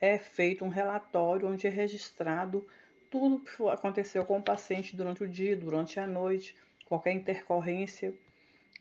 é 0.00 0.18
feito 0.18 0.64
um 0.64 0.68
relatório 0.68 1.48
onde 1.48 1.66
é 1.66 1.70
registrado 1.70 2.66
tudo 3.10 3.40
que 3.40 3.68
aconteceu 3.68 4.24
com 4.24 4.38
o 4.38 4.42
paciente 4.42 4.96
durante 4.96 5.22
o 5.22 5.28
dia, 5.28 5.56
durante 5.56 6.00
a 6.00 6.06
noite, 6.06 6.56
qualquer 6.86 7.12
intercorrência 7.12 8.12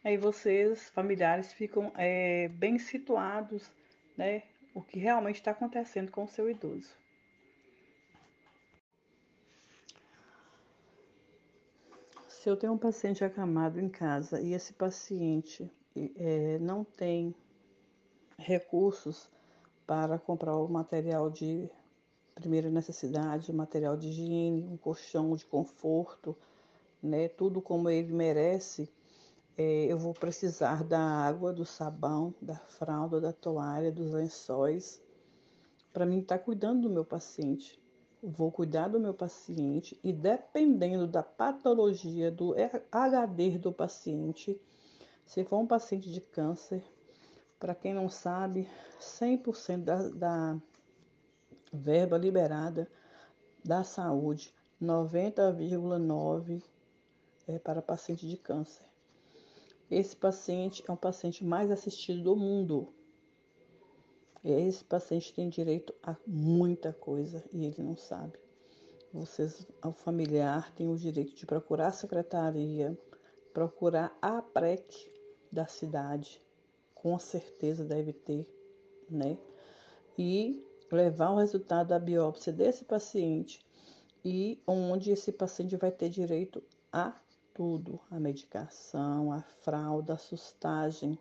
aí 0.03 0.17
vocês, 0.17 0.89
familiares, 0.89 1.53
ficam 1.53 1.91
é, 1.95 2.47
bem 2.49 2.77
situados, 2.77 3.71
né? 4.17 4.43
O 4.73 4.81
que 4.81 4.99
realmente 4.99 5.35
está 5.35 5.51
acontecendo 5.51 6.11
com 6.11 6.23
o 6.23 6.27
seu 6.27 6.49
idoso. 6.49 6.89
Se 12.27 12.49
eu 12.49 12.57
tenho 12.57 12.73
um 12.73 12.77
paciente 12.77 13.23
acamado 13.23 13.79
em 13.79 13.87
casa 13.87 14.41
e 14.41 14.53
esse 14.53 14.73
paciente 14.73 15.71
é, 16.17 16.59
não 16.59 16.83
tem 16.83 17.33
recursos 18.37 19.29
para 19.85 20.17
comprar 20.17 20.55
o 20.57 20.67
material 20.67 21.29
de 21.29 21.69
primeira 22.35 22.69
necessidade, 22.69 23.53
material 23.53 23.95
de 23.95 24.09
higiene, 24.09 24.67
um 24.67 24.75
colchão 24.75 25.35
de 25.35 25.45
conforto, 25.45 26.35
né, 27.01 27.27
tudo 27.29 27.61
como 27.61 27.89
ele 27.89 28.11
merece, 28.11 28.89
é, 29.57 29.85
eu 29.85 29.97
vou 29.97 30.13
precisar 30.13 30.83
da 30.83 30.99
água, 30.99 31.53
do 31.53 31.65
sabão, 31.65 32.33
da 32.41 32.55
fralda, 32.55 33.21
da 33.21 33.31
toalha, 33.31 33.91
dos 33.91 34.11
lençóis, 34.11 35.01
para 35.91 36.05
mim 36.05 36.19
estar 36.19 36.39
tá 36.39 36.43
cuidando 36.43 36.81
do 36.81 36.89
meu 36.89 37.05
paciente. 37.05 37.79
Vou 38.21 38.51
cuidar 38.51 38.87
do 38.87 38.99
meu 38.99 39.13
paciente 39.13 39.99
e 40.03 40.11
dependendo 40.11 41.05
da 41.05 41.21
patologia 41.21 42.31
do 42.31 42.55
HD 42.91 43.57
do 43.57 43.71
paciente, 43.71 44.59
se 45.25 45.43
for 45.43 45.59
um 45.59 45.67
paciente 45.67 46.11
de 46.11 46.21
câncer, 46.21 46.83
Para 47.59 47.75
quem 47.75 47.93
não 47.93 48.09
sabe, 48.09 48.67
100% 48.99 49.83
da, 49.83 50.09
da 50.09 50.57
verba 51.71 52.17
liberada 52.17 52.89
da 53.63 53.83
saúde, 53.83 54.53
90,9% 54.81 56.61
é 57.47 57.59
para 57.59 57.81
paciente 57.81 58.27
de 58.27 58.35
câncer. 58.37 58.92
Esse 59.93 60.15
paciente 60.15 60.83
é 60.87 60.91
um 60.91 60.95
paciente 60.95 61.45
mais 61.45 61.69
assistido 61.69 62.23
do 62.23 62.35
mundo. 62.35 62.91
Esse 64.43 64.83
paciente 64.83 65.31
tem 65.31 65.47
direito 65.49 65.93
a 66.01 66.15
muita 66.25 66.91
coisa 66.91 67.43
e 67.53 67.63
ele 67.63 67.83
não 67.83 67.95
sabe. 67.95 68.39
Vocês, 69.13 69.67
o 69.85 69.91
familiar, 69.91 70.73
tem 70.73 70.89
o 70.89 70.97
direito 70.97 71.35
de 71.35 71.45
procurar 71.45 71.89
a 71.89 71.91
secretaria, 71.91 72.97
procurar 73.53 74.17
a 74.19 74.41
PREC 74.41 75.11
da 75.51 75.67
cidade, 75.67 76.41
com 76.95 77.19
certeza 77.19 77.85
deve 77.85 78.13
ter, 78.13 78.49
né? 79.07 79.37
E 80.17 80.65
levar 80.91 81.29
o 81.29 81.37
resultado 81.37 81.89
da 81.89 81.99
biópsia 81.99 82.51
desse 82.51 82.83
paciente 82.83 83.63
e 84.25 84.59
onde 84.65 85.11
esse 85.11 85.31
paciente 85.31 85.77
vai 85.77 85.91
ter 85.91 86.09
direito 86.09 86.63
a 86.91 87.15
tudo, 87.53 87.99
a 88.09 88.19
medicação, 88.19 89.31
a 89.31 89.41
fralda, 89.61 90.13
a 90.13 90.17
sustagem. 90.17 91.17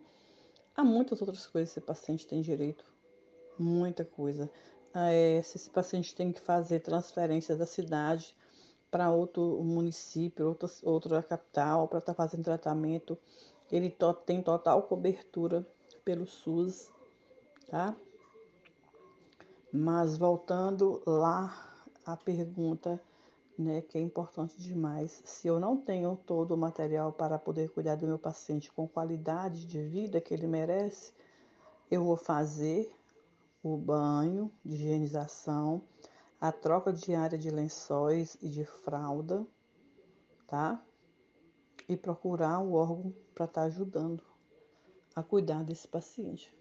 Há 0.75 0.83
muitas 0.83 1.21
outras 1.21 1.45
coisas 1.45 1.73
que 1.73 1.79
esse 1.79 1.85
paciente 1.85 2.27
tem 2.27 2.41
direito 2.41 2.93
muita 3.57 4.03
coisa. 4.03 4.49
É, 4.93 5.41
se 5.41 5.57
esse 5.57 5.69
paciente 5.69 6.13
tem 6.13 6.31
que 6.31 6.41
fazer 6.41 6.79
transferência 6.79 7.55
da 7.55 7.65
cidade 7.65 8.35
para 8.91 9.11
outro 9.11 9.63
município, 9.63 10.47
outra, 10.47 10.69
outra 10.83 11.23
capital, 11.23 11.87
para 11.87 11.99
estar 11.99 12.13
tá 12.13 12.17
fazendo 12.17 12.43
tratamento, 12.43 13.17
ele 13.71 13.89
to 13.89 14.13
tem 14.13 14.41
total 14.41 14.83
cobertura 14.83 15.65
pelo 16.05 16.27
SUS, 16.27 16.91
tá? 17.67 17.95
Mas 19.71 20.15
voltando 20.15 21.01
lá 21.07 21.81
à 22.05 22.15
pergunta, 22.15 23.01
né, 23.57 23.81
que 23.81 23.97
é 23.97 24.01
importante 24.01 24.59
demais, 24.61 25.21
se 25.25 25.47
eu 25.47 25.59
não 25.59 25.77
tenho 25.77 26.15
todo 26.15 26.51
o 26.53 26.57
material 26.57 27.11
para 27.11 27.37
poder 27.37 27.69
cuidar 27.69 27.95
do 27.95 28.07
meu 28.07 28.17
paciente 28.17 28.71
com 28.71 28.87
qualidade 28.87 29.65
de 29.67 29.81
vida 29.81 30.19
que 30.19 30.33
ele 30.33 30.47
merece, 30.47 31.13
eu 31.89 32.03
vou 32.03 32.17
fazer 32.17 32.91
o 33.61 33.77
banho 33.77 34.51
de 34.65 34.75
higienização, 34.75 35.83
a 36.39 36.51
troca 36.51 36.91
diária 36.91 37.37
de 37.37 37.49
lençóis 37.49 38.35
e 38.41 38.49
de 38.49 38.65
fralda, 38.65 39.45
tá? 40.47 40.83
E 41.87 41.95
procurar 41.95 42.59
o 42.59 42.73
órgão 42.73 43.13
para 43.33 43.45
estar 43.45 43.61
tá 43.61 43.67
ajudando 43.67 44.23
a 45.15 45.21
cuidar 45.23 45.63
desse 45.63 45.87
paciente, 45.87 46.53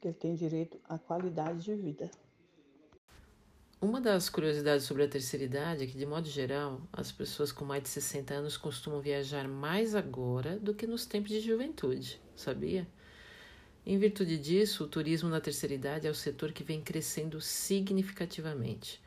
que 0.00 0.08
ele 0.08 0.16
tem 0.16 0.34
direito 0.34 0.78
à 0.84 0.98
qualidade 0.98 1.64
de 1.64 1.74
vida. 1.74 2.10
Uma 3.82 3.98
das 3.98 4.28
curiosidades 4.28 4.84
sobre 4.84 5.04
a 5.04 5.08
terceira 5.08 5.46
idade 5.46 5.84
é 5.84 5.86
que, 5.86 5.96
de 5.96 6.04
modo 6.04 6.28
geral, 6.28 6.82
as 6.92 7.10
pessoas 7.10 7.50
com 7.50 7.64
mais 7.64 7.82
de 7.82 7.88
60 7.88 8.34
anos 8.34 8.58
costumam 8.58 9.00
viajar 9.00 9.48
mais 9.48 9.94
agora 9.94 10.58
do 10.58 10.74
que 10.74 10.86
nos 10.86 11.06
tempos 11.06 11.30
de 11.30 11.40
juventude, 11.40 12.20
sabia? 12.36 12.86
Em 13.86 13.96
virtude 13.96 14.36
disso, 14.36 14.84
o 14.84 14.86
turismo 14.86 15.30
na 15.30 15.40
terceira 15.40 15.74
idade 15.74 16.06
é 16.06 16.10
o 16.10 16.14
setor 16.14 16.52
que 16.52 16.62
vem 16.62 16.82
crescendo 16.82 17.40
significativamente. 17.40 19.00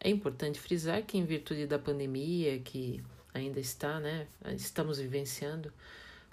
É 0.00 0.10
importante 0.10 0.58
frisar 0.58 1.04
que, 1.04 1.16
em 1.16 1.24
virtude 1.24 1.64
da 1.68 1.78
pandemia 1.78 2.58
que 2.58 3.00
ainda 3.32 3.60
está, 3.60 4.00
né, 4.00 4.26
estamos 4.56 4.98
vivenciando, 4.98 5.72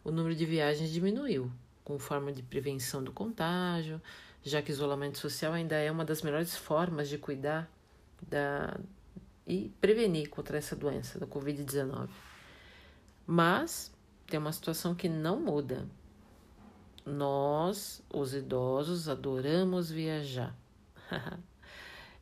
o 0.03 0.09
número 0.09 0.33
de 0.33 0.47
viagens 0.47 0.89
diminuiu, 0.89 1.51
com 1.83 1.99
forma 1.99 2.33
de 2.33 2.41
prevenção 2.41 3.03
do 3.03 3.11
contágio, 3.11 4.01
já 4.43 4.61
que 4.61 4.71
isolamento 4.71 5.17
social 5.17 5.53
ainda 5.53 5.75
é 5.75 5.91
uma 5.91 6.05
das 6.05 6.21
melhores 6.21 6.55
formas 6.55 7.09
de 7.09 7.17
cuidar 7.17 7.69
da 8.21 8.77
e 9.47 9.71
prevenir 9.79 10.29
contra 10.29 10.57
essa 10.57 10.75
doença, 10.75 11.17
da 11.17 11.25
Covid-19. 11.25 12.09
Mas 13.25 13.91
tem 14.27 14.37
uma 14.37 14.51
situação 14.51 14.93
que 14.93 15.07
não 15.07 15.39
muda, 15.39 15.87
nós, 17.05 18.03
os 18.13 18.33
idosos, 18.33 19.07
adoramos 19.07 19.89
viajar. 19.89 20.53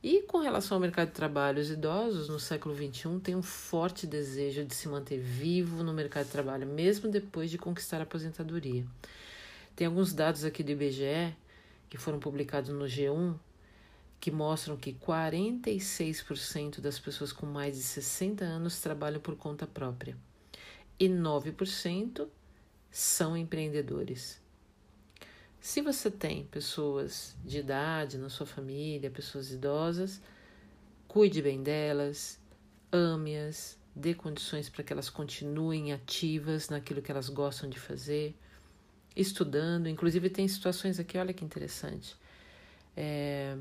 e 0.03 0.21
com 0.21 0.37
relação 0.37 0.75
ao 0.75 0.81
mercado 0.81 1.07
de 1.07 1.15
trabalho, 1.15 1.59
os 1.59 1.71
idosos 1.71 2.29
no 2.29 2.39
século 2.39 2.75
XXI 2.75 3.19
têm 3.19 3.35
um 3.35 3.41
forte 3.41 4.05
desejo 4.05 4.63
de 4.63 4.75
se 4.75 4.87
manter 4.87 5.19
vivo 5.19 5.83
no 5.83 5.91
mercado 5.91 6.25
de 6.25 6.31
trabalho, 6.31 6.67
mesmo 6.67 7.09
depois 7.09 7.49
de 7.49 7.57
conquistar 7.57 7.97
a 7.97 8.03
aposentadoria. 8.03 8.85
Tem 9.75 9.87
alguns 9.87 10.13
dados 10.13 10.45
aqui 10.45 10.63
do 10.63 10.71
IBGE 10.71 11.35
que 11.89 11.97
foram 11.97 12.19
publicados 12.19 12.69
no 12.71 12.85
G1 12.85 13.37
que 14.19 14.31
mostram 14.31 14.75
que 14.75 14.93
46% 14.93 16.79
das 16.79 16.97
pessoas 16.97 17.31
com 17.31 17.45
mais 17.45 17.75
de 17.75 17.83
60 17.83 18.43
anos 18.43 18.81
trabalham 18.81 19.19
por 19.19 19.35
conta 19.35 19.67
própria 19.67 20.17
e 20.99 21.07
9% 21.07 22.27
são 22.89 23.37
empreendedores. 23.37 24.41
Se 25.59 25.81
você 25.81 26.09
tem 26.09 26.45
pessoas 26.45 27.35
de 27.43 27.59
idade 27.59 28.17
na 28.17 28.29
sua 28.29 28.45
família, 28.45 29.11
pessoas 29.11 29.51
idosas, 29.51 30.21
cuide 31.07 31.41
bem 31.41 31.61
delas, 31.61 32.39
ame-as, 32.91 33.77
dê 33.95 34.13
condições 34.13 34.69
para 34.69 34.83
que 34.83 34.93
elas 34.93 35.09
continuem 35.09 35.91
ativas 35.91 36.69
naquilo 36.69 37.01
que 37.01 37.11
elas 37.11 37.29
gostam 37.29 37.69
de 37.69 37.79
fazer, 37.79 38.35
estudando. 39.15 39.87
Inclusive, 39.87 40.29
tem 40.29 40.47
situações 40.47 40.99
aqui, 40.99 41.17
olha 41.17 41.33
que 41.33 41.45
interessante. 41.45 42.15
É, 42.95 43.55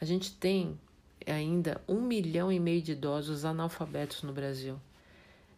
a 0.00 0.04
gente 0.04 0.32
tem 0.34 0.78
ainda 1.26 1.80
um 1.86 2.00
milhão 2.00 2.50
e 2.50 2.58
meio 2.58 2.82
de 2.82 2.92
idosos 2.92 3.44
analfabetos 3.44 4.22
no 4.22 4.32
Brasil. 4.32 4.80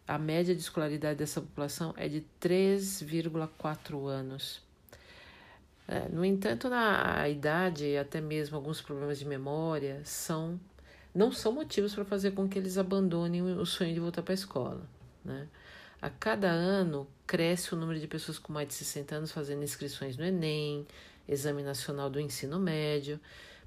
A 0.07 0.17
média 0.17 0.53
de 0.53 0.61
escolaridade 0.61 1.17
dessa 1.17 1.39
população 1.39 1.93
é 1.95 2.09
de 2.09 2.25
3,4 2.41 4.07
anos. 4.07 4.61
É, 5.87 6.07
no 6.09 6.23
entanto, 6.23 6.69
na 6.69 7.27
idade 7.27 7.85
e 7.85 7.97
até 7.97 8.21
mesmo 8.21 8.55
alguns 8.55 8.81
problemas 8.81 9.19
de 9.19 9.25
memória 9.25 10.01
são 10.03 10.59
não 11.13 11.31
são 11.31 11.51
motivos 11.51 11.93
para 11.93 12.03
fazer 12.03 12.31
com 12.31 12.47
que 12.49 12.57
eles 12.57 12.77
abandonem 12.77 13.41
o 13.41 13.65
sonho 13.65 13.93
de 13.93 13.99
voltar 13.99 14.23
para 14.23 14.33
a 14.33 14.35
escola. 14.35 14.81
Né? 15.23 15.47
A 16.03 16.09
cada 16.09 16.49
ano 16.49 17.07
cresce 17.25 17.73
o 17.73 17.77
número 17.77 17.97
de 17.97 18.07
pessoas 18.07 18.37
com 18.37 18.51
mais 18.51 18.67
de 18.67 18.73
60 18.73 19.15
anos 19.15 19.31
fazendo 19.31 19.63
inscrições 19.63 20.17
no 20.17 20.25
Enem, 20.25 20.85
Exame 21.25 21.63
Nacional 21.63 22.09
do 22.09 22.19
Ensino 22.19 22.59
Médio, 22.59 23.17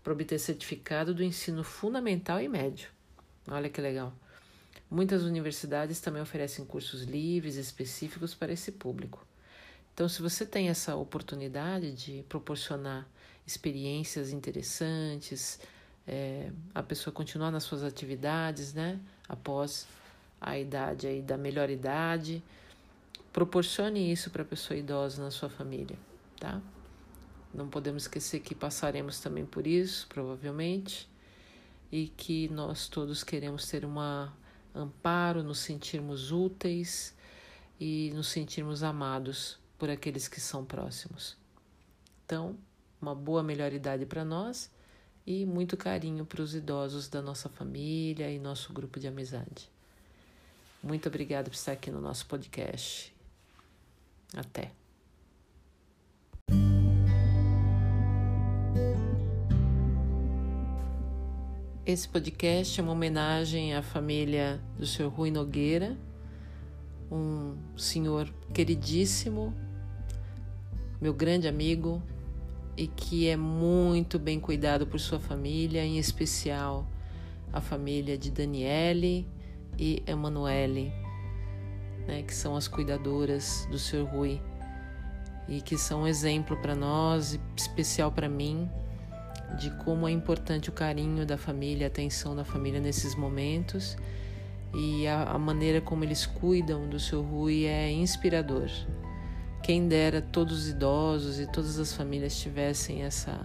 para 0.05 0.13
obter 0.13 0.39
certificado 0.39 1.15
do 1.15 1.25
ensino 1.25 1.65
fundamental 1.65 2.39
e 2.39 2.47
médio. 2.47 2.91
Olha 3.49 3.71
que 3.71 3.81
legal. 3.81 4.13
Muitas 4.91 5.23
universidades 5.23 5.99
também 5.99 6.21
oferecem 6.21 6.67
cursos 6.67 7.05
livres 7.05 7.57
específicos 7.57 8.35
para 8.35 8.53
esse 8.53 8.71
público. 8.71 9.27
Então, 9.95 10.07
se 10.07 10.21
você 10.21 10.45
tem 10.45 10.69
essa 10.69 10.95
oportunidade 10.95 11.95
de 11.95 12.23
proporcionar 12.29 13.09
experiências 13.47 14.31
interessantes, 14.31 15.59
é, 16.07 16.53
a 16.75 16.83
pessoa 16.83 17.15
continuar 17.15 17.51
nas 17.51 17.63
suas 17.63 17.83
atividades, 17.83 18.75
né, 18.75 19.01
após 19.27 19.87
a 20.41 20.59
idade 20.59 21.07
aí 21.07 21.23
da 21.23 21.37
melhor 21.37 21.71
idade, 21.71 22.43
proporcione 23.33 24.11
isso 24.11 24.31
para 24.31 24.43
a 24.43 24.47
pessoa 24.47 24.79
idosa 24.79 25.23
na 25.23 25.31
sua 25.31 25.49
família, 25.49 25.99
tá? 26.39 26.61
Não 27.53 27.69
podemos 27.69 28.05
esquecer 28.05 28.41
que 28.41 28.55
passaremos 28.55 29.21
também 29.21 29.47
por 29.47 29.67
isso, 29.67 30.07
provavelmente, 30.09 31.09
e 31.91 32.09
que 32.09 32.49
nós 32.49 32.89
todos 32.89 33.23
queremos 33.23 33.67
ter 33.69 33.85
um 33.85 33.97
amparo, 34.75 35.43
nos 35.43 35.59
sentirmos 35.61 36.33
úteis 36.33 37.15
e 37.81 38.11
nos 38.15 38.29
sentirmos 38.29 38.83
amados 38.83 39.59
por 39.79 39.89
aqueles 39.89 40.29
que 40.29 40.41
são 40.41 40.65
próximos. 40.65 41.37
Então, 42.25 42.57
uma 43.01 43.15
boa 43.15 43.43
melhoridade 43.43 44.05
para 44.05 44.25
nós 44.25 44.71
e 45.27 45.45
muito 45.45 45.77
carinho 45.77 46.25
para 46.25 46.43
os 46.43 46.55
idosos 46.55 47.09
da 47.09 47.21
nossa 47.21 47.49
família 47.49 48.31
e 48.31 48.39
nosso 48.39 48.73
grupo 48.73 48.99
de 48.99 49.09
amizade. 49.09 49.76
Muito 50.83 51.09
obrigada 51.09 51.51
por 51.51 51.57
estar 51.57 51.73
aqui 51.73 51.91
no 51.91 52.01
nosso 52.01 52.27
podcast. 52.27 53.15
Até. 54.35 54.73
Esse 61.85 62.09
podcast 62.09 62.81
é 62.81 62.83
uma 62.83 62.93
homenagem 62.93 63.75
à 63.75 63.83
família 63.83 64.61
do 64.77 64.85
Sr. 64.85 65.07
Rui 65.07 65.31
Nogueira, 65.31 65.97
um 67.11 67.57
senhor 67.77 68.29
queridíssimo 68.53 69.55
meu 71.01 71.15
grande 71.15 71.47
amigo 71.47 72.03
e 72.77 72.87
que 72.87 73.29
é 73.29 73.37
muito 73.37 74.19
bem 74.19 74.41
cuidado 74.41 74.87
por 74.87 74.99
sua 74.99 75.21
família, 75.21 75.85
em 75.85 75.99
especial 75.99 76.87
a 77.53 77.61
família 77.61 78.19
de 78.19 78.31
Daniele 78.31 79.27
e 79.79 80.03
Emanuele, 80.07 80.93
né, 82.07 82.23
que 82.23 82.35
são 82.35 82.57
as 82.57 82.69
cuidadoras 82.69 83.67
do 83.71 83.79
Sr. 83.79 84.05
Rui. 84.05 84.41
e 85.49 85.61
que 85.61 85.79
são 85.79 86.03
um 86.03 86.07
exemplo 86.09 86.57
para 86.57 86.75
nós, 86.75 87.39
especial 87.57 88.11
para 88.11 88.29
mim, 88.29 88.69
de 89.61 89.71
como 89.85 90.09
é 90.09 90.11
importante 90.11 90.69
o 90.69 90.73
carinho 90.73 91.25
da 91.25 91.39
família, 91.39 91.87
a 91.87 91.89
atenção 91.89 92.35
da 92.35 92.45
família 92.45 92.81
nesses 92.81 93.15
momentos 93.15 93.97
e 94.75 95.07
a, 95.07 95.23
a 95.23 95.39
maneira 95.39 95.81
como 95.81 96.03
eles 96.05 96.27
cuidam 96.27 96.89
do 96.89 96.99
seu 96.99 97.23
Rui 97.23 97.65
é 97.65 97.91
inspirador. 97.93 98.69
Quem 99.63 99.89
dera 99.89 100.21
todos 100.21 100.61
os 100.61 100.69
idosos 100.69 101.39
e 101.39 101.47
todas 101.47 101.79
as 101.79 101.93
famílias 101.93 102.39
tivessem 102.39 103.03
essa 103.03 103.41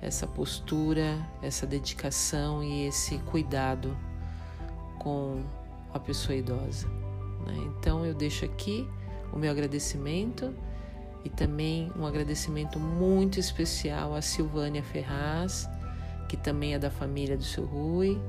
essa 0.00 0.26
postura, 0.26 1.16
essa 1.42 1.66
dedicação 1.66 2.62
e 2.62 2.86
esse 2.86 3.18
cuidado 3.20 3.96
com 5.06 5.40
a 5.94 6.00
pessoa 6.00 6.34
idosa. 6.34 6.88
Né? 7.46 7.54
Então 7.78 8.04
eu 8.04 8.12
deixo 8.12 8.44
aqui 8.44 8.88
o 9.32 9.38
meu 9.38 9.52
agradecimento 9.52 10.52
e 11.24 11.30
também 11.30 11.92
um 11.96 12.04
agradecimento 12.04 12.80
muito 12.80 13.38
especial 13.38 14.16
a 14.16 14.20
Silvânia 14.20 14.82
Ferraz, 14.82 15.68
que 16.28 16.36
também 16.36 16.74
é 16.74 16.78
da 16.78 16.90
família 16.90 17.36
do 17.36 17.44
seu 17.44 17.64
Rui, 17.64 18.20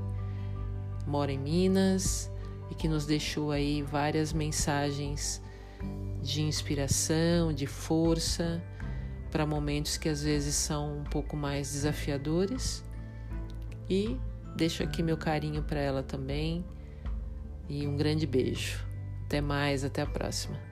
mora 1.04 1.32
em 1.32 1.38
Minas 1.38 2.30
e 2.70 2.76
que 2.76 2.86
nos 2.86 3.04
deixou 3.04 3.50
aí 3.50 3.82
várias 3.82 4.32
mensagens 4.32 5.42
de 6.22 6.42
inspiração, 6.42 7.52
de 7.52 7.66
força 7.66 8.62
para 9.32 9.44
momentos 9.44 9.96
que 9.96 10.08
às 10.08 10.22
vezes 10.22 10.54
são 10.54 10.98
um 10.98 11.04
pouco 11.04 11.36
mais 11.36 11.72
desafiadores. 11.72 12.84
E 13.90 14.16
deixo 14.58 14.82
aqui 14.82 15.04
meu 15.04 15.16
carinho 15.16 15.62
para 15.62 15.78
ela 15.78 16.02
também 16.02 16.64
e 17.68 17.86
um 17.86 17.96
grande 17.96 18.26
beijo. 18.26 18.84
Até 19.24 19.40
mais, 19.40 19.84
até 19.84 20.02
a 20.02 20.06
próxima. 20.06 20.67